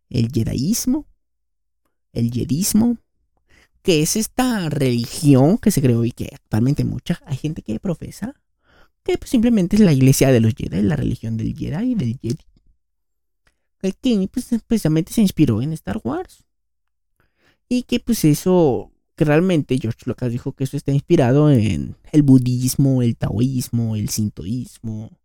el 0.10 0.32
jedaísmo, 0.32 1.06
el 2.12 2.32
jedismo, 2.32 2.98
que 3.82 4.02
es 4.02 4.16
esta 4.16 4.70
religión 4.70 5.58
que 5.58 5.72
se 5.72 5.82
creó 5.82 6.04
y 6.06 6.12
que 6.12 6.30
actualmente 6.34 6.84
mucha 6.84 7.22
hay 7.26 7.38
gente 7.38 7.62
que 7.62 7.80
profesa, 7.80 8.34
que 9.04 9.18
pues 9.18 9.30
simplemente 9.30 9.78
es 9.78 9.82
la 9.82 9.94
iglesia 9.94 10.32
de 10.32 10.42
los 10.42 10.54
Jedi, 10.54 10.82
la 10.82 10.96
religión 10.96 11.38
del 11.38 11.56
Jedi 11.56 11.92
y 11.92 11.96
del 11.96 12.20
Jedi. 12.20 12.46
Que 13.82 14.30
pues, 14.32 14.50
precisamente 14.68 15.14
se 15.14 15.22
inspiró 15.22 15.62
en 15.62 15.72
Star 15.74 16.02
Wars. 16.04 16.46
Y 17.70 17.84
que 17.84 18.00
pues 18.02 18.26
eso, 18.26 18.92
que 19.16 19.24
realmente 19.24 19.78
George 19.80 20.02
Lucas 20.06 20.32
dijo 20.32 20.52
que 20.54 20.66
eso 20.66 20.76
está 20.76 20.92
inspirado 20.92 21.50
en 21.50 21.96
el 22.12 22.24
budismo, 22.24 23.02
el 23.02 23.16
taoísmo, 23.16 23.96
el 23.96 24.10
sintoísmo. 24.10 25.18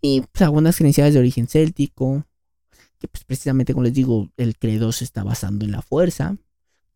Y 0.00 0.22
pues 0.32 0.42
algunas 0.42 0.76
creencias 0.76 1.14
de 1.14 1.20
origen 1.20 1.46
céltico. 1.46 2.26
Que 2.98 3.06
pues 3.08 3.24
precisamente 3.24 3.72
como 3.72 3.84
les 3.84 3.94
digo, 3.94 4.32
el 4.36 4.58
credo 4.58 4.90
se 4.90 5.04
está 5.04 5.22
basando 5.22 5.64
en 5.64 5.70
la 5.70 5.82
fuerza 5.82 6.36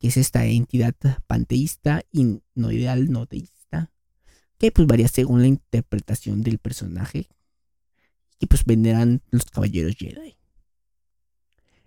que 0.00 0.08
es 0.08 0.16
esta 0.16 0.46
entidad 0.46 0.94
panteísta 1.26 2.02
y 2.10 2.40
no 2.54 2.72
ideal, 2.72 3.12
no 3.12 3.26
teísta, 3.26 3.92
que 4.58 4.72
pues 4.72 4.88
varía 4.88 5.08
según 5.08 5.42
la 5.42 5.46
interpretación 5.46 6.42
del 6.42 6.58
personaje, 6.58 7.28
y 8.38 8.46
pues 8.46 8.64
venderán 8.64 9.22
los 9.30 9.44
caballeros 9.44 9.94
Jedi. 9.96 10.38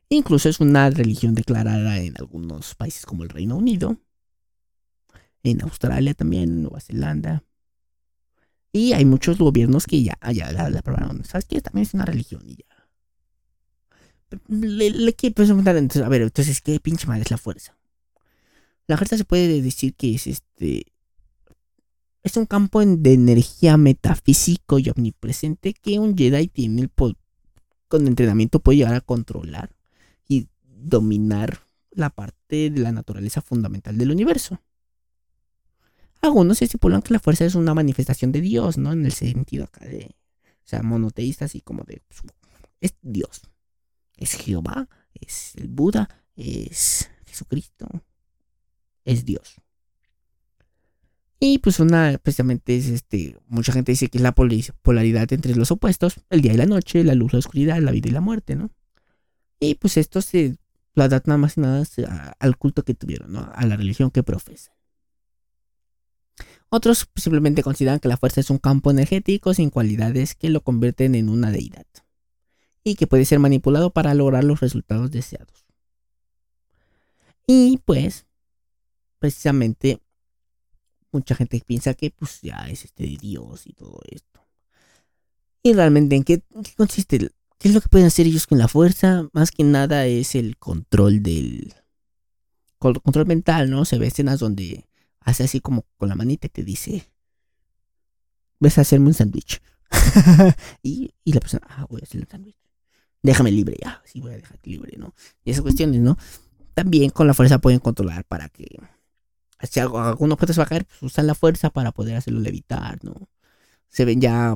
Incluso 0.10 0.48
es 0.48 0.60
una 0.60 0.91
religión 0.91 1.34
declarada 1.34 2.00
en 2.00 2.13
algunos 2.20 2.75
países 2.75 3.05
como 3.08 3.24
el 3.24 3.29
Reino 3.29 3.58
Unido, 3.58 3.98
en 5.41 5.63
Australia 5.63 6.13
también, 6.13 6.43
en 6.43 6.62
Nueva 6.62 6.82
Zelanda. 6.82 7.43
Y 8.72 8.93
hay 8.93 9.05
muchos 9.05 9.39
gobiernos 9.39 9.88
que 9.88 10.03
ya, 10.03 10.17
ya 10.32 10.51
la, 10.51 10.70
la 10.70 10.82
probaron. 10.84 11.25
¿Sabes 11.25 11.46
qué? 11.46 11.62
También 11.62 11.88
es 11.88 11.93
una 11.96 12.05
religión 12.05 12.43
y 12.48 12.58
ya. 12.58 12.89
Le, 14.48 14.91
le 14.91 15.13
quiero 15.13 15.36
preguntar 15.36 15.77
entonces, 15.77 16.03
a 16.03 16.10
ver, 16.10 16.22
entonces, 16.22 16.62
¿qué 16.62 16.79
pinche 16.79 17.08
madre 17.08 17.24
es 17.24 17.32
la 17.32 17.38
fuerza? 17.38 17.75
La 18.88 18.98
fuerza 18.98 19.18
se 19.18 19.25
puede 19.25 19.62
decir 19.62 19.96
que 19.96 20.16
es 20.16 20.28
este. 20.28 20.86
Es 22.22 22.38
un 22.38 22.46
campo 22.46 22.84
de 22.86 23.13
energía 23.13 23.78
metafísico 23.78 24.80
y 24.80 24.90
omnipresente 24.90 25.74
que 25.74 26.00
un 26.00 26.18
Jedi 26.18 26.48
tiene 26.48 26.82
el 26.82 26.92
con 27.88 28.08
entrenamiento 28.08 28.60
puede 28.60 28.78
llegar 28.78 28.96
a 28.96 29.02
controlar 29.02 29.75
y 30.28 30.48
dominar 30.63 31.60
la 31.92 32.10
parte 32.10 32.44
parte 32.54 32.70
de 32.70 32.80
la 32.80 32.92
naturaleza 32.92 33.42
fundamental 33.42 33.98
del 33.98 34.12
universo. 34.12 34.62
Algunos 36.22 36.62
estipulan 36.62 37.02
que 37.02 37.13
la 37.13 37.20
fuerza 37.20 37.46
es 37.46 37.56
una 37.56 37.74
manifestación 37.74 38.32
de 38.32 38.42
Dios, 38.42 38.78
¿no? 38.78 38.94
En 38.94 39.06
el 39.06 39.12
sentido 39.12 39.66
acá 39.66 39.86
de, 39.86 40.16
o 40.46 40.68
sea, 40.68 40.84
monoteísta, 40.84 41.46
así 41.46 41.62
como 41.62 41.84
de, 41.84 42.02
pues, 42.08 42.22
es 42.80 42.96
Dios, 43.02 43.42
es 44.16 44.34
Jehová, 44.34 44.88
es 45.13 45.54
el 45.56 45.68
Buda, 45.68 46.08
es 46.36 47.10
Jesucristo, 47.25 47.88
es 49.05 49.25
Dios. 49.25 49.55
Y 51.39 51.57
pues 51.57 51.79
una, 51.79 52.17
precisamente 52.24 52.77
es 52.77 52.88
este, 52.88 53.38
mucha 53.48 53.74
gente 53.74 53.91
dice 53.91 54.07
que 54.07 54.17
es 54.17 54.22
la 54.22 54.33
polaridad 54.33 55.33
entre 55.33 55.55
los 55.55 55.72
opuestos, 55.72 56.22
el 56.29 56.41
día 56.41 56.53
y 56.53 56.57
la 56.57 56.65
noche, 56.65 57.03
la 57.03 57.15
luz, 57.15 57.33
la 57.33 57.39
oscuridad, 57.39 57.79
la 57.79 57.91
vida 57.91 58.07
y 58.07 58.13
la 58.13 58.22
muerte, 58.22 58.55
¿no? 58.55 58.72
Y 59.60 59.75
pues 59.75 59.98
esto 59.98 60.22
se 60.22 60.55
lo 60.95 61.03
adapta 61.03 61.29
nada 61.29 61.39
más 61.39 61.57
y 61.57 61.62
nada 61.62 61.83
al 62.39 62.57
culto 62.57 62.83
que 62.83 62.93
tuvieron, 62.93 63.33
¿no? 63.33 63.51
A 63.53 63.65
la 63.65 63.75
religión 63.75 64.10
que 64.10 64.24
profesan. 64.24 64.74
Otros 66.69 67.07
simplemente 67.15 67.62
consideran 67.62 68.00
que 68.00 68.07
la 68.07 68.17
fuerza 68.17 68.39
es 68.39 68.50
un 68.50 68.57
campo 68.57 68.89
energético 68.89 69.53
sin 69.53 69.69
cualidades 69.69 70.36
que 70.36 70.50
lo 70.50 70.62
convierten 70.62 71.13
en 71.13 71.29
una 71.29 71.51
deidad 71.51 71.86
y 72.83 72.95
que 72.95 73.05
puede 73.05 73.25
ser 73.25 73.39
manipulado 73.39 73.91
para 73.91 74.13
lograr 74.13 74.43
los 74.43 74.60
resultados 74.60 75.12
deseados. 75.12 75.65
Y 77.45 77.79
pues, 77.86 78.25
precisamente 79.24 80.01
mucha 81.13 81.34
gente 81.34 81.63
piensa 81.65 81.94
que 81.94 82.12
pues 82.12 82.42
ya 82.42 82.68
es 82.68 82.84
este 82.84 83.06
Dios 83.06 83.65
y 83.65 83.72
todo 83.72 84.01
esto. 84.12 84.46
Y 85.62 85.72
realmente 85.72 86.18
en 86.18 86.25
qué, 86.25 86.44
consiste, 86.75 87.20
qué 87.58 87.68
es 87.70 87.74
lo 87.74 87.80
que 87.80 87.88
pueden 87.88 88.08
hacer 88.08 88.27
ellos 88.27 88.48
con 88.48 88.58
la 88.58 88.68
fuerza, 88.68 89.30
más 89.32 89.51
que 89.51 89.63
nada 89.63 90.08
es 90.08 90.36
el 90.36 90.58
control 90.58 91.24
del 91.24 91.74
control 92.80 93.25
mental, 93.25 93.70
¿no? 93.70 93.86
Se 93.86 93.98
ve 93.98 94.08
escenas 94.08 94.39
donde 94.39 94.89
hace 95.22 95.44
así 95.44 95.62
como 95.62 95.86
con 95.96 96.10
la 96.10 96.15
manita 96.15 96.48
y 96.48 96.50
te 96.50 96.63
dice, 96.65 97.10
ves 98.60 98.77
a 98.77 98.82
hacerme 98.82 99.08
un 99.08 99.13
sándwich. 99.13 99.62
y, 100.84 101.13
y, 101.24 101.32
la 101.32 101.39
persona, 101.39 101.65
ah, 101.70 101.86
voy 101.89 102.01
a 102.01 102.03
hacerle 102.03 102.25
un 102.25 102.30
sándwich. 102.30 102.58
Déjame 103.22 103.51
libre, 103.51 103.77
ya, 103.82 104.01
sí 104.03 104.20
voy 104.20 104.34
a 104.34 104.36
dejarte 104.36 104.70
libre, 104.70 104.98
¿no? 104.98 105.15
Y 105.46 105.51
esas 105.51 105.62
cuestiones, 105.62 106.01
¿no? 106.01 106.18
También 106.74 107.10
con 107.10 107.25
la 107.25 107.34
fuerza 107.34 107.60
pueden 107.60 107.80
controlar 107.80 108.25
para 108.25 108.50
que 108.50 108.65
si 109.63 109.79
algún 109.79 110.32
objeto 110.32 110.53
se 110.53 110.60
va 110.60 110.65
a 110.65 110.67
caer, 110.67 110.86
pues 110.86 111.03
usan 111.03 111.27
la 111.27 111.36
fuerza 111.36 111.70
para 111.70 111.91
poder 111.91 112.15
hacerlo 112.15 112.39
levitar, 112.39 113.03
¿no? 113.03 113.29
Se 113.89 114.05
ven 114.05 114.22
ya 114.22 114.55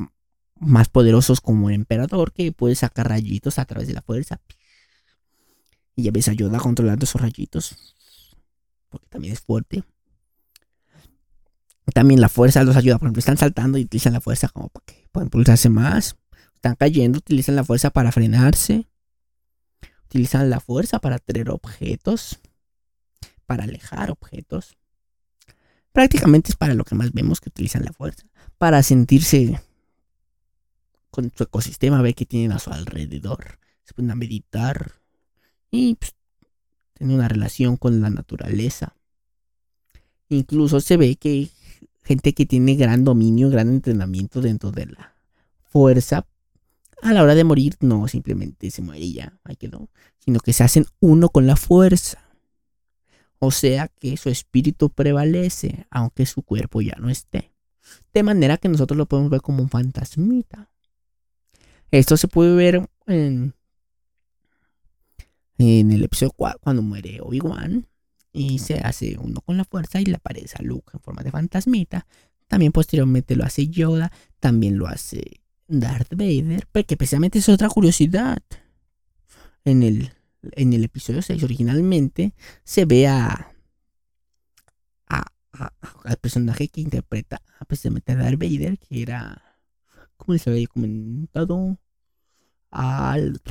más 0.60 0.90
poderosos 0.90 1.42
como 1.42 1.70
el 1.70 1.76
emperador 1.76 2.34
que 2.34 2.52
puede 2.52 2.76
sacar 2.76 3.10
rayitos 3.10 3.60
a 3.60 3.66
través 3.66 3.88
de 3.88 3.94
la 3.94 4.02
fuerza. 4.02 4.42
Y 5.96 6.04
ya 6.04 6.12
ves 6.12 6.28
ayuda 6.28 6.60
controlando 6.60 7.06
esos 7.06 7.22
rayitos. 7.22 7.96
Porque 8.90 9.08
también 9.08 9.34
es 9.34 9.42
fuerte. 9.42 9.84
También 11.94 12.22
la 12.22 12.30
fuerza 12.30 12.64
los 12.64 12.76
ayuda. 12.76 12.98
Por 12.98 13.08
ejemplo, 13.08 13.20
están 13.20 13.38
saltando 13.38 13.78
y 13.78 13.84
utilizan 13.84 14.14
la 14.14 14.22
fuerza 14.22 14.50
como 14.50 14.70
para 14.70 14.86
que 14.86 15.08
puedan 15.12 15.28
impulsarse 15.28 15.70
más. 15.70 16.18
Están 16.56 16.76
cayendo, 16.76 17.20
utilizan 17.20 17.56
la 17.56 17.64
fuerza 17.64 17.90
para 17.92 18.12
frenarse. 18.12 18.88
Utilizan 20.06 20.50
la 20.50 20.60
fuerza 20.60 21.00
para 21.00 21.18
traer 21.20 21.50
objetos. 21.50 22.40
Para 23.46 23.64
alejar 23.64 24.12
objetos. 24.12 24.78
Prácticamente 25.98 26.52
es 26.52 26.56
para 26.56 26.76
lo 26.76 26.84
que 26.84 26.94
más 26.94 27.12
vemos 27.12 27.42
que 27.42 27.50
utilizan 27.50 27.84
la 27.84 27.92
fuerza. 27.92 28.28
Para 28.60 28.84
sentirse 28.84 29.60
con 31.10 31.34
su 31.36 31.42
ecosistema, 31.42 32.04
ver 32.04 32.14
qué 32.14 32.24
tienen 32.24 32.52
a 32.52 32.60
su 32.60 32.70
alrededor. 32.70 33.58
Se 33.84 34.00
a 34.00 34.14
meditar 34.14 34.92
y 35.72 35.96
pues, 35.96 36.14
tener 36.94 37.16
una 37.16 37.28
relación 37.28 37.78
con 37.78 38.00
la 38.00 38.12
naturaleza. 38.12 38.96
Incluso 40.30 40.82
se 40.82 40.98
ve 40.98 41.16
que 41.16 41.50
gente 42.04 42.34
que 42.34 42.46
tiene 42.46 42.76
gran 42.76 43.04
dominio, 43.04 43.50
gran 43.50 43.70
entrenamiento 43.70 44.40
dentro 44.40 44.72
de 44.72 44.86
la 44.86 45.16
fuerza, 45.64 46.28
a 47.02 47.12
la 47.12 47.24
hora 47.24 47.34
de 47.34 47.44
morir 47.44 47.76
no 47.80 48.08
simplemente 48.08 48.70
se 48.70 48.84
muere 48.84 49.04
y 49.04 49.14
ya, 49.14 49.40
ahí 49.44 49.56
quedó, 49.56 49.90
sino 50.20 50.42
que 50.42 50.54
se 50.54 50.64
hacen 50.64 50.86
uno 51.00 51.30
con 51.30 51.48
la 51.48 51.56
fuerza. 51.56 52.27
O 53.40 53.52
sea 53.52 53.88
que 53.88 54.18
su 54.18 54.30
espíritu 54.30 54.90
prevalece, 54.90 55.86
aunque 55.90 56.26
su 56.26 56.42
cuerpo 56.42 56.82
ya 56.82 56.96
no 57.00 57.10
esté. 57.10 57.52
De 58.14 58.24
manera 58.24 58.58
que 58.58 58.70
nosotros 58.70 58.98
lo 58.98 59.06
podemos 59.06 59.30
ver 59.30 59.42
como 59.42 59.62
un 59.62 59.70
fantasmita. 59.70 60.72
Esto 61.92 62.18
se 62.18 62.28
puede 62.28 62.56
ver 62.56 62.90
en, 63.06 63.54
en 65.58 65.92
el 65.92 66.04
episodio 66.04 66.34
4, 66.36 66.60
cuando 66.62 66.82
muere 66.82 67.22
Obi-Wan. 67.22 67.88
Y 68.34 68.60
se 68.60 68.80
hace 68.80 69.18
uno 69.18 69.42
con 69.42 69.58
la 69.58 69.64
fuerza 69.64 70.00
y 70.00 70.06
le 70.06 70.16
aparece 70.16 70.58
a 70.60 70.62
Luke 70.62 70.92
en 70.94 71.00
forma 71.00 71.24
de 71.24 71.32
fantasmita. 71.32 72.06
También 72.48 72.72
posteriormente 72.72 73.36
lo 73.36 73.44
hace 73.44 73.68
Yoda. 73.68 74.12
También 74.40 74.78
lo 74.78 74.88
hace 74.88 75.42
Darth 75.68 76.12
Vader. 76.12 76.68
Porque 76.72 76.98
precisamente 76.98 77.40
es 77.40 77.50
otra 77.50 77.70
curiosidad. 77.70 78.38
En 79.64 79.82
el 79.82 80.12
en 80.54 80.74
el 80.74 80.84
episodio 80.84 81.22
6 81.22 81.44
originalmente 81.44 82.34
se 82.64 82.86
ve 82.86 83.08
a, 83.08 83.54
al 86.04 86.18
personaje 86.18 86.68
que 86.68 86.82
interpreta 86.82 87.42
precisamente 87.68 88.12
a 88.12 88.16
Darth 88.16 88.40
Vader, 88.40 88.78
que 88.78 89.02
era, 89.02 89.42
¿cómo 90.16 90.34
les 90.34 90.48
había 90.48 90.68
comentado? 90.68 91.78
Al, 92.70 93.42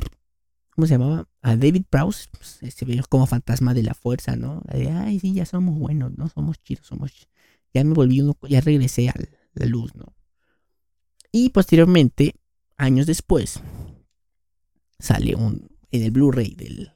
¿cómo 0.69 0.87
se 0.87 0.93
llamaba? 0.93 1.27
A 1.41 1.55
David 1.55 1.83
Prowse, 1.89 2.27
pues, 2.31 2.73
se 2.73 2.85
ve 2.85 3.01
como 3.09 3.25
fantasma 3.25 3.73
de 3.73 3.83
la 3.83 3.93
fuerza, 3.93 4.35
¿no? 4.35 4.61
De, 4.71 4.89
ay, 4.89 5.19
sí, 5.19 5.33
ya 5.33 5.45
somos 5.45 5.77
buenos, 5.77 6.17
¿no? 6.17 6.29
Somos 6.29 6.61
chidos, 6.63 6.87
somos... 6.87 7.27
Ya 7.73 7.83
me 7.83 7.93
volví 7.93 8.21
uno, 8.21 8.37
ya 8.47 8.61
regresé 8.61 9.09
a 9.09 9.13
la 9.53 9.65
luz, 9.65 9.93
¿no? 9.95 10.13
Y 11.31 11.49
posteriormente, 11.49 12.35
años 12.77 13.05
después, 13.05 13.59
sale 14.99 15.35
un, 15.35 15.76
en 15.91 16.03
el 16.03 16.11
Blu-ray 16.11 16.55
del, 16.55 16.91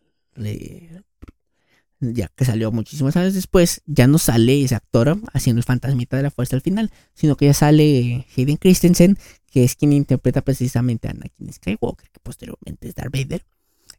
ya 2.00 2.30
que 2.30 2.46
salió 2.46 2.72
muchísimos 2.72 3.16
años 3.16 3.34
después, 3.34 3.82
ya 3.86 4.08
no 4.08 4.18
sale 4.18 4.64
ese 4.64 4.76
actor 4.76 5.22
haciendo 5.34 5.60
el 5.60 5.64
fantasmita 5.64 6.18
de 6.18 6.24
la 6.24 6.32
fuerza 6.32 6.56
al 6.56 6.62
final, 6.62 6.92
sino 7.14 7.38
que 7.38 7.46
ya 7.46 7.54
sale 7.54 8.26
Hayden 8.36 8.58
Christensen, 8.58 9.18
que 9.52 9.64
es 9.64 9.76
quien 9.76 9.94
interpreta 9.94 10.42
precisamente 10.42 11.08
a 11.08 11.12
Anakin 11.12 11.54
Skywalker, 11.54 12.10
que 12.10 12.20
posteriormente 12.22 12.88
es 12.88 12.96
Darth 12.96 13.14
Vader. 13.14 13.46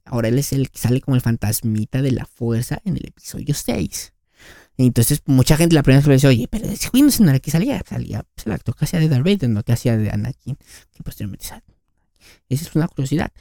Ahora 0.04 0.28
él 0.28 0.38
es 0.38 0.52
el 0.52 0.70
que 0.70 0.78
sale 0.78 1.00
como 1.00 1.14
el 1.14 1.20
fantasmita 1.20 2.02
de 2.02 2.10
la 2.10 2.26
fuerza 2.26 2.80
en 2.84 2.96
el 2.96 3.06
episodio 3.06 3.54
6. 3.54 4.12
Entonces, 4.78 5.22
mucha 5.26 5.56
gente 5.56 5.74
la 5.74 5.82
primera 5.82 6.04
vez 6.04 6.16
dice, 6.16 6.26
oye, 6.26 6.48
pero 6.48 6.66
ese 6.66 6.88
güey 6.88 7.02
no 7.02 7.08
era 7.26 7.34
el 7.34 7.40
que 7.40 7.50
salía, 7.50 7.80
salía 7.88 8.24
pues, 8.34 8.46
el 8.46 8.52
actor 8.52 8.74
que 8.74 8.84
hacía 8.84 8.98
de 8.98 9.08
Darth 9.08 9.24
Vader, 9.24 9.48
no 9.48 9.62
que 9.62 9.72
hacía 9.72 9.96
de 9.96 10.10
Anakin, 10.10 10.56
que 10.90 11.02
posteriormente 11.04 11.46
sale. 11.46 11.62
Esa 12.48 12.64
es 12.64 12.74
una 12.74 12.88
curiosidad. 12.88 13.32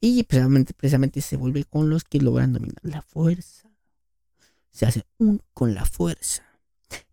Y 0.00 0.22
precisamente, 0.24 0.74
precisamente 0.74 1.20
se 1.20 1.36
vuelve 1.36 1.64
con 1.64 1.90
los 1.90 2.04
que 2.04 2.20
logran 2.20 2.52
dominar 2.52 2.78
la 2.82 3.02
fuerza. 3.02 3.68
Se 4.70 4.86
hace 4.86 5.04
un 5.18 5.42
con 5.54 5.74
la 5.74 5.84
fuerza. 5.84 6.42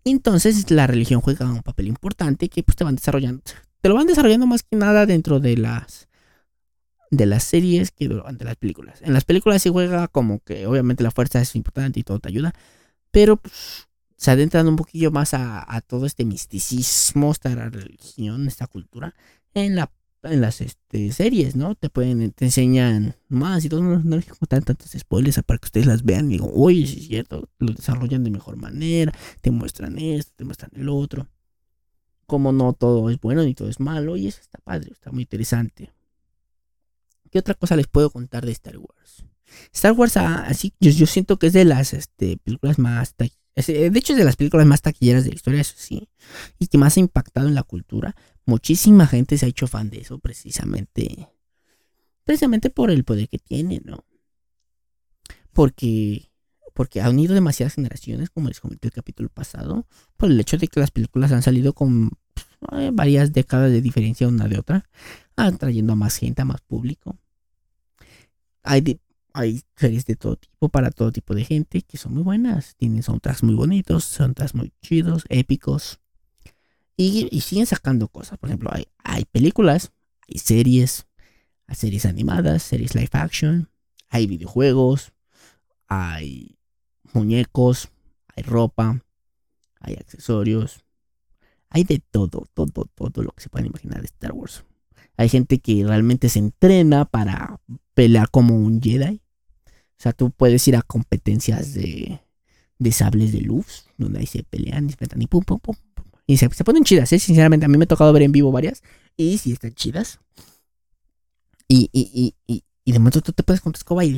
Entonces 0.03 0.69
la 0.69 0.87
religión 0.87 1.21
juega 1.21 1.49
un 1.49 1.63
papel 1.63 1.87
importante 1.87 2.49
que 2.49 2.63
pues 2.63 2.75
te 2.75 2.83
van 2.83 2.95
desarrollando. 2.95 3.41
Te 3.81 3.89
lo 3.89 3.95
van 3.95 4.07
desarrollando 4.07 4.47
más 4.47 4.63
que 4.63 4.75
nada 4.75 5.05
dentro 5.05 5.39
de 5.39 5.57
las 5.57 6.07
de 7.09 7.25
las 7.27 7.43
series 7.43 7.91
que 7.91 8.07
durante 8.07 8.43
las 8.43 8.55
películas. 8.55 9.01
En 9.01 9.13
las 9.13 9.23
películas 9.23 9.61
sí 9.61 9.69
juega 9.69 10.07
como 10.07 10.39
que 10.39 10.65
obviamente 10.65 11.03
la 11.03 11.11
fuerza 11.11 11.39
es 11.41 11.55
importante 11.55 11.99
y 11.99 12.03
todo 12.03 12.19
te 12.19 12.29
ayuda. 12.29 12.53
Pero 13.11 13.37
pues, 13.37 13.87
se 14.17 14.31
adentran 14.31 14.67
un 14.67 14.75
poquillo 14.75 15.11
más 15.11 15.33
a, 15.33 15.63
a 15.67 15.81
todo 15.81 16.05
este 16.05 16.25
misticismo, 16.25 17.31
esta 17.31 17.53
religión, 17.69 18.47
esta 18.47 18.67
cultura 18.67 19.13
en 19.53 19.75
la 19.75 19.91
en 20.31 20.41
las 20.41 20.61
este, 20.61 21.11
series, 21.11 21.55
¿no? 21.55 21.75
Te 21.75 21.89
pueden, 21.89 22.31
te 22.31 22.45
enseñan 22.45 23.15
más 23.27 23.65
y 23.65 23.69
todo, 23.69 23.81
no, 23.81 23.99
no 23.99 24.15
les 24.15 24.25
contar 24.25 24.63
tantos 24.63 24.91
spoilers 24.97 25.41
para 25.43 25.57
que 25.57 25.65
ustedes 25.65 25.85
las 25.85 26.03
vean 26.03 26.27
y 26.27 26.35
digan, 26.35 26.49
oye, 26.53 26.87
sí 26.87 26.99
es 26.99 27.07
cierto, 27.07 27.49
lo 27.59 27.73
desarrollan 27.73 28.23
de 28.23 28.31
mejor 28.31 28.55
manera, 28.55 29.11
te 29.41 29.51
muestran 29.51 29.97
esto, 29.97 30.31
te 30.35 30.45
muestran 30.45 30.71
el 30.75 30.89
otro. 30.89 31.27
Como 32.25 32.51
no 32.51 32.73
todo 32.73 33.09
es 33.09 33.19
bueno 33.19 33.43
ni 33.43 33.53
todo 33.53 33.69
es 33.69 33.79
malo, 33.79 34.15
y 34.15 34.27
eso 34.27 34.39
está 34.41 34.59
padre, 34.63 34.91
está 34.91 35.11
muy 35.11 35.23
interesante. 35.23 35.91
¿Qué 37.29 37.39
otra 37.39 37.55
cosa 37.55 37.75
les 37.75 37.87
puedo 37.87 38.09
contar 38.09 38.45
de 38.45 38.51
Star 38.51 38.77
Wars? 38.77 39.25
Star 39.71 39.93
Wars, 39.93 40.17
ah, 40.17 40.45
así, 40.47 40.73
yo, 40.79 40.91
yo 40.91 41.05
siento 41.05 41.37
que 41.37 41.47
es 41.47 41.53
de 41.53 41.65
las 41.65 41.93
este, 41.93 42.37
películas 42.37 42.79
más 42.79 43.15
de 43.55 43.91
hecho, 43.99 44.13
es 44.13 44.17
de 44.17 44.25
las 44.25 44.35
películas 44.35 44.65
más 44.65 44.81
taquilleras 44.81 45.23
de 45.23 45.29
la 45.29 45.35
historia, 45.35 45.61
eso 45.61 45.75
sí, 45.77 46.09
y 46.57 46.67
que 46.67 46.77
más 46.77 46.97
ha 46.97 47.01
impactado 47.01 47.47
en 47.47 47.55
la 47.55 47.63
cultura. 47.63 48.15
Muchísima 48.45 49.07
gente 49.07 49.37
se 49.37 49.45
ha 49.45 49.49
hecho 49.49 49.67
fan 49.67 49.89
de 49.89 49.99
eso 49.99 50.19
precisamente, 50.19 51.29
precisamente 52.23 52.69
por 52.69 52.91
el 52.91 53.03
poder 53.03 53.29
que 53.29 53.39
tiene, 53.39 53.81
¿no? 53.85 54.03
Porque, 55.53 56.29
porque 56.73 57.01
ha 57.01 57.09
unido 57.09 57.33
demasiadas 57.33 57.75
generaciones, 57.75 58.29
como 58.29 58.49
les 58.49 58.59
comenté 58.59 58.87
el 58.87 58.93
capítulo 58.93 59.29
pasado, 59.29 59.87
por 60.17 60.29
el 60.29 60.39
hecho 60.39 60.57
de 60.57 60.67
que 60.67 60.79
las 60.79 60.91
películas 60.91 61.31
han 61.31 61.41
salido 61.41 61.73
con 61.73 62.11
eh, 62.71 62.89
varias 62.91 63.31
décadas 63.31 63.71
de 63.71 63.81
diferencia 63.81 64.27
una 64.27 64.47
de 64.47 64.59
otra, 64.59 64.89
atrayendo 65.35 65.93
a 65.93 65.95
más 65.95 66.17
gente, 66.17 66.41
a 66.41 66.45
más 66.45 66.61
público. 66.61 67.17
Hay 68.63 68.99
hay 69.33 69.63
series 69.75 70.05
de 70.05 70.15
todo 70.15 70.35
tipo, 70.37 70.69
para 70.69 70.91
todo 70.91 71.11
tipo 71.11 71.33
de 71.33 71.43
gente, 71.43 71.81
que 71.81 71.97
son 71.97 72.13
muy 72.13 72.23
buenas. 72.23 72.75
Tienen 72.75 73.01
soundtracks 73.01 73.43
muy 73.43 73.55
bonitos, 73.55 74.03
soundtracks 74.05 74.53
muy 74.53 74.71
chidos, 74.81 75.23
épicos. 75.27 75.99
Y, 76.95 77.41
siguen 77.41 77.65
sacando 77.65 78.07
cosas. 78.07 78.37
Por 78.37 78.49
ejemplo, 78.49 78.69
hay, 78.71 78.87
hay 79.03 79.25
películas, 79.25 79.91
hay 80.27 80.39
series, 80.39 81.07
hay 81.67 81.75
series 81.75 82.05
animadas, 82.05 82.63
series 82.63 82.95
live 82.95 83.09
action, 83.13 83.69
hay 84.09 84.27
videojuegos, 84.27 85.13
hay 85.87 86.57
muñecos, 87.13 87.89
hay 88.35 88.43
ropa, 88.43 89.03
hay 89.79 89.95
accesorios, 89.95 90.83
hay 91.69 91.83
de 91.83 91.99
todo, 91.99 92.47
todo, 92.53 92.85
todo 92.85 93.23
lo 93.23 93.31
que 93.31 93.41
se 93.41 93.49
pueden 93.49 93.67
imaginar 93.67 93.99
de 93.99 94.05
Star 94.05 94.31
Wars. 94.31 94.63
Hay 95.17 95.29
gente 95.29 95.59
que 95.59 95.85
realmente 95.85 96.29
se 96.29 96.39
entrena 96.39 97.05
para 97.05 97.59
pelear 97.93 98.29
como 98.29 98.55
un 98.55 98.81
Jedi. 98.81 99.21
O 99.65 100.01
sea, 100.03 100.13
tú 100.13 100.31
puedes 100.31 100.67
ir 100.67 100.75
a 100.75 100.81
competencias 100.81 101.73
de, 101.73 102.21
de 102.79 102.91
sables 102.91 103.31
de 103.31 103.41
luz, 103.41 103.85
donde 103.97 104.19
ahí 104.19 104.25
se 104.25 104.43
pelean 104.43 104.89
se 104.89 104.97
y 105.17 105.27
pum, 105.27 105.43
pum, 105.43 105.59
pum. 105.59 105.75
Y 106.25 106.37
se, 106.37 106.49
ponen 106.49 106.83
chidas, 106.83 107.11
¿eh? 107.11 107.19
Sinceramente, 107.19 107.65
a 107.65 107.69
mí 107.69 107.77
me 107.77 107.83
ha 107.83 107.87
tocado 107.87 108.13
ver 108.13 108.21
en 108.21 108.31
vivo 108.31 108.51
varias. 108.51 108.81
Y 109.17 109.37
sí 109.37 109.51
están 109.51 109.73
chidas. 109.73 110.19
Y, 111.67 111.89
y, 111.91 112.35
y, 112.47 112.63
y, 112.85 112.91
de 112.91 112.99
momento 112.99 113.21
tú 113.21 113.33
te 113.33 113.43
puedes 113.43 113.61
con 113.61 113.73
tu 113.73 113.77
escoba 113.77 114.05
y... 114.05 114.15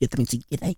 Yo 0.00 0.08
también 0.08 0.28
soy 0.28 0.44
Jedi. 0.48 0.76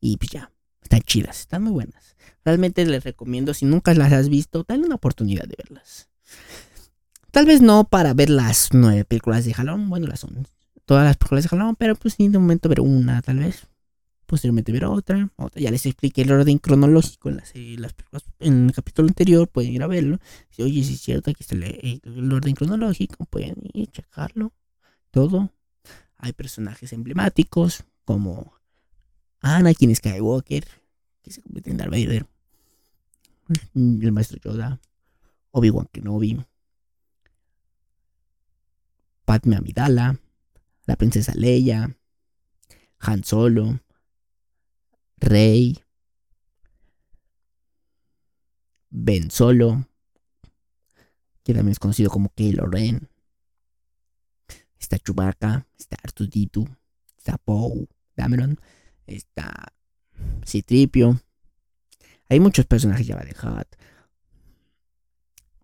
Y 0.00 0.16
pues 0.16 0.30
ya. 0.30 0.52
Están 0.82 1.00
chidas, 1.02 1.40
están 1.40 1.62
muy 1.62 1.72
buenas. 1.72 2.16
Realmente 2.44 2.84
les 2.84 3.04
recomiendo, 3.04 3.54
si 3.54 3.64
nunca 3.64 3.94
las 3.94 4.12
has 4.12 4.28
visto, 4.28 4.64
dale 4.66 4.84
una 4.84 4.96
oportunidad 4.96 5.44
de 5.44 5.54
verlas. 5.56 6.08
Tal 7.30 7.46
vez 7.46 7.62
no 7.62 7.84
para 7.84 8.12
ver 8.14 8.28
las 8.28 8.70
nueve 8.72 9.04
películas 9.04 9.44
de 9.44 9.54
Jalón, 9.54 9.88
bueno, 9.88 10.06
las 10.06 10.20
son 10.20 10.46
todas 10.84 11.04
las 11.04 11.16
películas 11.16 11.44
de 11.44 11.48
Jalón, 11.48 11.76
pero 11.76 11.94
pues 11.94 12.14
sí, 12.14 12.28
de 12.28 12.38
momento 12.38 12.68
ver 12.68 12.80
una, 12.80 13.22
tal 13.22 13.38
vez. 13.38 13.68
Posteriormente 14.32 14.72
ver 14.72 14.86
otra, 14.86 15.28
otra. 15.36 15.60
Ya 15.60 15.70
les 15.70 15.84
expliqué 15.84 16.22
el 16.22 16.32
orden 16.32 16.56
cronológico 16.56 17.28
en 17.28 17.36
las, 17.36 17.52
películas, 17.52 18.24
en 18.38 18.64
el 18.64 18.72
capítulo 18.72 19.08
anterior, 19.08 19.46
pueden 19.46 19.74
ir 19.74 19.82
a 19.82 19.86
verlo. 19.86 20.20
Si, 20.48 20.62
oye, 20.62 20.82
si 20.84 20.94
es 20.94 21.02
cierto, 21.02 21.30
aquí 21.30 21.42
está 21.42 21.54
el, 21.54 22.00
el 22.02 22.32
orden 22.32 22.54
cronológico, 22.54 23.26
pueden 23.26 23.56
ir 23.74 23.90
checarlo. 23.90 24.54
Todo. 25.10 25.52
Hay 26.16 26.32
personajes 26.32 26.94
emblemáticos 26.94 27.84
como 28.06 28.54
Anakin 29.42 29.94
Skywalker, 29.94 30.64
que 31.20 31.30
se 31.30 31.42
convierte 31.42 31.70
en 31.70 31.76
Darth 31.76 31.90
Vader, 31.90 32.26
el 33.74 34.12
maestro 34.12 34.38
Yoda, 34.42 34.80
Obi-Wan 35.50 35.90
Kenobi, 35.92 36.42
Padme 39.26 39.56
Amidala, 39.56 40.18
la 40.86 40.96
princesa 40.96 41.34
Leia, 41.34 41.94
Han 42.98 43.24
Solo, 43.24 43.78
Rey, 45.22 45.78
Ben 48.90 49.30
Solo, 49.30 49.86
que 51.44 51.54
también 51.54 51.72
es 51.72 51.78
conocido 51.78 52.10
como 52.10 52.30
Kylo 52.34 52.66
Ren. 52.66 53.08
Está 54.78 54.98
Chewbacca, 54.98 55.66
está 55.78 55.96
Artudito, 56.02 56.64
está 57.16 57.38
Poe, 57.38 57.86
Dameron, 58.16 58.58
está 59.06 59.72
Citripio. 60.44 61.20
Hay 62.28 62.40
muchos 62.40 62.66
personajes 62.66 63.06
ya 63.06 63.16
de 63.16 63.36
Hat. 63.40 63.68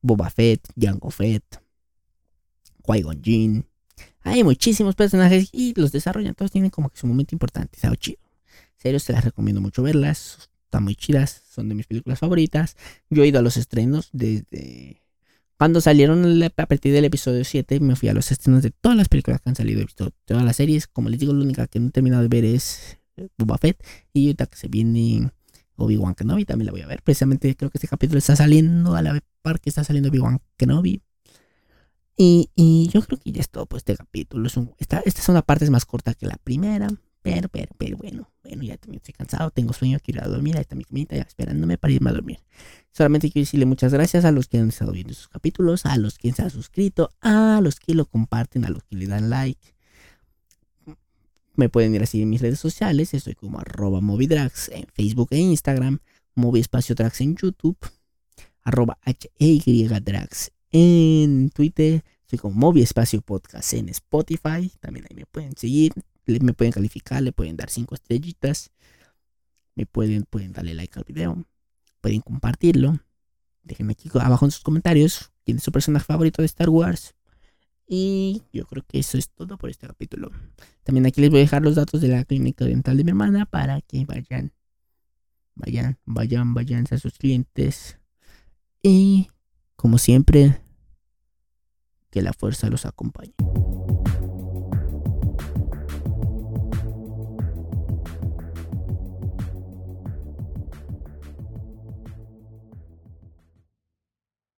Boba 0.01 0.31
Fett, 0.31 0.69
Jango 0.81 1.11
Fett, 1.11 1.61
Qui-Gon. 2.85 3.67
Hay 4.21 4.45
muchísimos 4.45 4.95
personajes 4.95 5.49
y 5.51 5.75
los 5.75 5.91
desarrollan. 5.91 6.35
Todos 6.35 6.53
tienen 6.53 6.71
como 6.71 6.91
que 6.91 6.99
su 6.99 7.09
momento 7.09 7.35
importante. 7.35 7.77
Está 7.77 7.95
chido. 7.97 8.28
Serio, 8.79 9.01
se 9.01 9.13
las 9.13 9.25
recomiendo 9.25 9.61
mucho 9.61 9.83
verlas. 9.83 10.51
Están 10.65 10.85
muy 10.85 10.95
chidas. 10.95 11.43
Son 11.51 11.69
de 11.69 11.75
mis 11.75 11.87
películas 11.87 12.19
favoritas. 12.19 12.77
Yo 13.11 13.25
he 13.25 13.27
ido 13.27 13.39
a 13.39 13.43
los 13.43 13.57
estrenos 13.57 14.09
desde. 14.13 15.03
Cuando 15.59 15.81
salieron 15.81 16.41
a 16.43 16.51
partir 16.51 16.93
del 16.93 17.05
episodio 17.05 17.45
7, 17.45 17.81
me 17.81 17.97
fui 17.97 18.09
a 18.09 18.15
los 18.15 18.31
estrenos 18.31 18.63
de 18.63 18.71
todas 18.71 18.97
las 18.97 19.09
películas 19.09 19.41
que 19.41 19.49
han 19.49 19.57
salido. 19.57 19.81
He 19.81 19.85
visto 19.85 20.11
todas 20.25 20.45
las 20.45 20.57
series. 20.57 20.87
Como 20.87 21.09
les 21.09 21.19
digo, 21.19 21.33
la 21.33 21.43
única 21.43 21.67
que 21.67 21.81
no 21.81 21.89
he 21.89 21.91
terminado 21.91 22.23
de 22.23 22.29
ver 22.29 22.45
es 22.45 22.99
Boba 23.37 23.59
Fett. 23.59 23.85
Y 24.13 24.27
ahorita 24.27 24.47
que 24.47 24.57
se 24.57 24.69
viene 24.69 25.33
Obi-Wan 25.75 26.15
Kenobi, 26.15 26.45
también 26.45 26.67
la 26.67 26.73
voy 26.73 26.83
a 26.83 26.87
ver. 26.87 27.03
Precisamente 27.03 27.57
creo 27.57 27.71
que 27.71 27.79
este 27.79 27.89
capítulo 27.89 28.19
está 28.19 28.37
saliendo 28.37 28.95
a 28.95 29.03
la 29.03 29.21
par 29.43 29.61
que 29.61 29.69
está 29.69 29.83
saliendo 29.83 30.11
Obi-Wan 30.11 30.41
Kenobi. 30.57 31.03
Y, 32.17 32.51
y, 32.57 32.89
yo 32.93 33.01
creo 33.03 33.19
que 33.19 33.31
ya 33.31 33.41
es 33.41 33.49
todo 33.49 33.67
por 33.67 33.79
este 33.79 33.97
capítulo. 33.97 34.49
esta, 34.79 35.01
esta 35.01 35.21
es 35.21 35.29
una 35.29 35.43
parte 35.43 35.69
más 35.71 35.85
corta 35.87 36.15
que 36.15 36.27
la 36.27 36.37
primera. 36.37 36.89
Pero, 37.35 37.49
pero, 37.49 37.73
pero 37.77 37.97
bueno, 37.99 38.31
bueno, 38.43 38.63
ya 38.63 38.79
también 38.79 38.99
estoy 38.99 39.13
cansado, 39.13 39.51
tengo 39.51 39.75
sueño, 39.75 39.99
quiero 40.03 40.21
ir 40.21 40.25
a 40.25 40.29
dormir, 40.29 40.57
ahí 40.57 40.63
está 40.63 40.75
mi 40.75 40.85
comida 40.85 41.15
ya 41.15 41.23
esperándome 41.23 41.77
para 41.77 41.93
irme 41.93 42.09
a 42.09 42.15
dormir. 42.15 42.39
Solamente 42.91 43.31
quiero 43.31 43.45
decirle 43.45 43.67
muchas 43.67 43.93
gracias 43.93 44.25
a 44.25 44.33
los 44.33 44.49
que 44.49 44.59
han 44.59 44.69
estado 44.69 44.93
viendo 44.93 45.13
sus 45.13 45.29
capítulos, 45.29 45.85
a 45.85 45.97
los 45.99 46.17
que 46.17 46.33
se 46.33 46.43
han 46.43 46.51
suscrito, 46.51 47.11
a 47.21 47.61
los 47.63 47.81
que 47.81 47.95
lo 47.95 48.07
comparten, 48.07 48.65
a 48.65 48.71
los 48.71 48.83
que 48.85 48.97
le 48.97 49.07
dan 49.07 49.29
like. 49.29 49.75
Me 51.55 51.69
pueden 51.69 51.95
ir 51.95 52.03
a 52.03 52.07
seguir 52.07 52.23
en 52.23 52.31
mis 52.31 52.41
redes 52.41 52.61
sociales. 52.61 53.13
Estoy 53.15 53.35
como 53.35 53.59
arroba 53.59 54.01
Movidrax 54.01 54.69
en 54.69 54.87
Facebook 54.95 55.29
e 55.33 55.39
Instagram. 55.39 55.99
Movi 56.35 56.61
Espacio 56.61 56.95
Drax 56.95 57.21
en 57.21 57.37
YouTube. 57.37 57.77
Arroba 58.63 58.97
H-E-Y-Drax 59.03 60.53
en 60.71 61.51
Twitter. 61.51 62.05
Estoy 62.23 62.39
como 62.39 62.55
Movi 62.55 62.83
Espacio 62.83 63.21
Podcast 63.23 63.73
en 63.75 63.89
Spotify. 63.89 64.71
También 64.81 65.07
ahí 65.11 65.17
me 65.17 65.27
pueden 65.27 65.57
seguir. 65.57 65.93
Me 66.41 66.53
pueden 66.53 66.73
calificar. 66.73 67.23
Le 67.23 67.33
pueden 67.33 67.57
dar 67.57 67.71
cinco 67.71 67.95
estrellitas. 67.95 68.71
Me 69.75 69.87
pueden, 69.87 70.25
pueden 70.25 70.53
darle 70.53 70.75
like 70.75 70.99
al 70.99 71.05
video. 71.05 71.45
Pueden 72.01 72.21
compartirlo. 72.21 73.01
Déjenme 73.63 73.93
aquí 73.93 74.11
abajo 74.15 74.45
en 74.45 74.51
sus 74.51 74.63
comentarios 74.63 75.31
quién 75.45 75.59
es 75.59 75.63
su 75.63 75.73
personaje 75.73 76.05
favorito 76.05 76.43
de 76.43 76.47
Star 76.47 76.69
Wars. 76.69 77.15
Y 77.87 78.43
yo 78.53 78.67
creo 78.67 78.85
que 78.87 78.99
eso 78.99 79.17
es 79.17 79.31
todo 79.31 79.57
por 79.57 79.71
este 79.71 79.87
capítulo. 79.87 80.31
También 80.83 81.07
aquí 81.07 81.23
les 81.23 81.31
voy 81.31 81.39
a 81.39 81.43
dejar 81.43 81.63
los 81.63 81.75
datos 81.75 82.03
de 82.03 82.09
la 82.09 82.25
clínica 82.25 82.67
dental 82.67 82.99
de 82.99 83.05
mi 83.05 83.11
hermana 83.11 83.47
para 83.47 83.81
que 83.81 84.05
vayan, 84.05 84.53
vayan, 85.55 85.99
vayan, 86.05 86.53
vayan 86.53 86.85
a 86.91 86.99
sus 86.99 87.15
clientes. 87.15 87.99
Y 88.83 89.29
como 89.75 89.97
siempre, 89.97 90.61
que 92.11 92.21
la 92.21 92.35
fuerza 92.35 92.69
los 92.69 92.85
acompañe. 92.85 93.35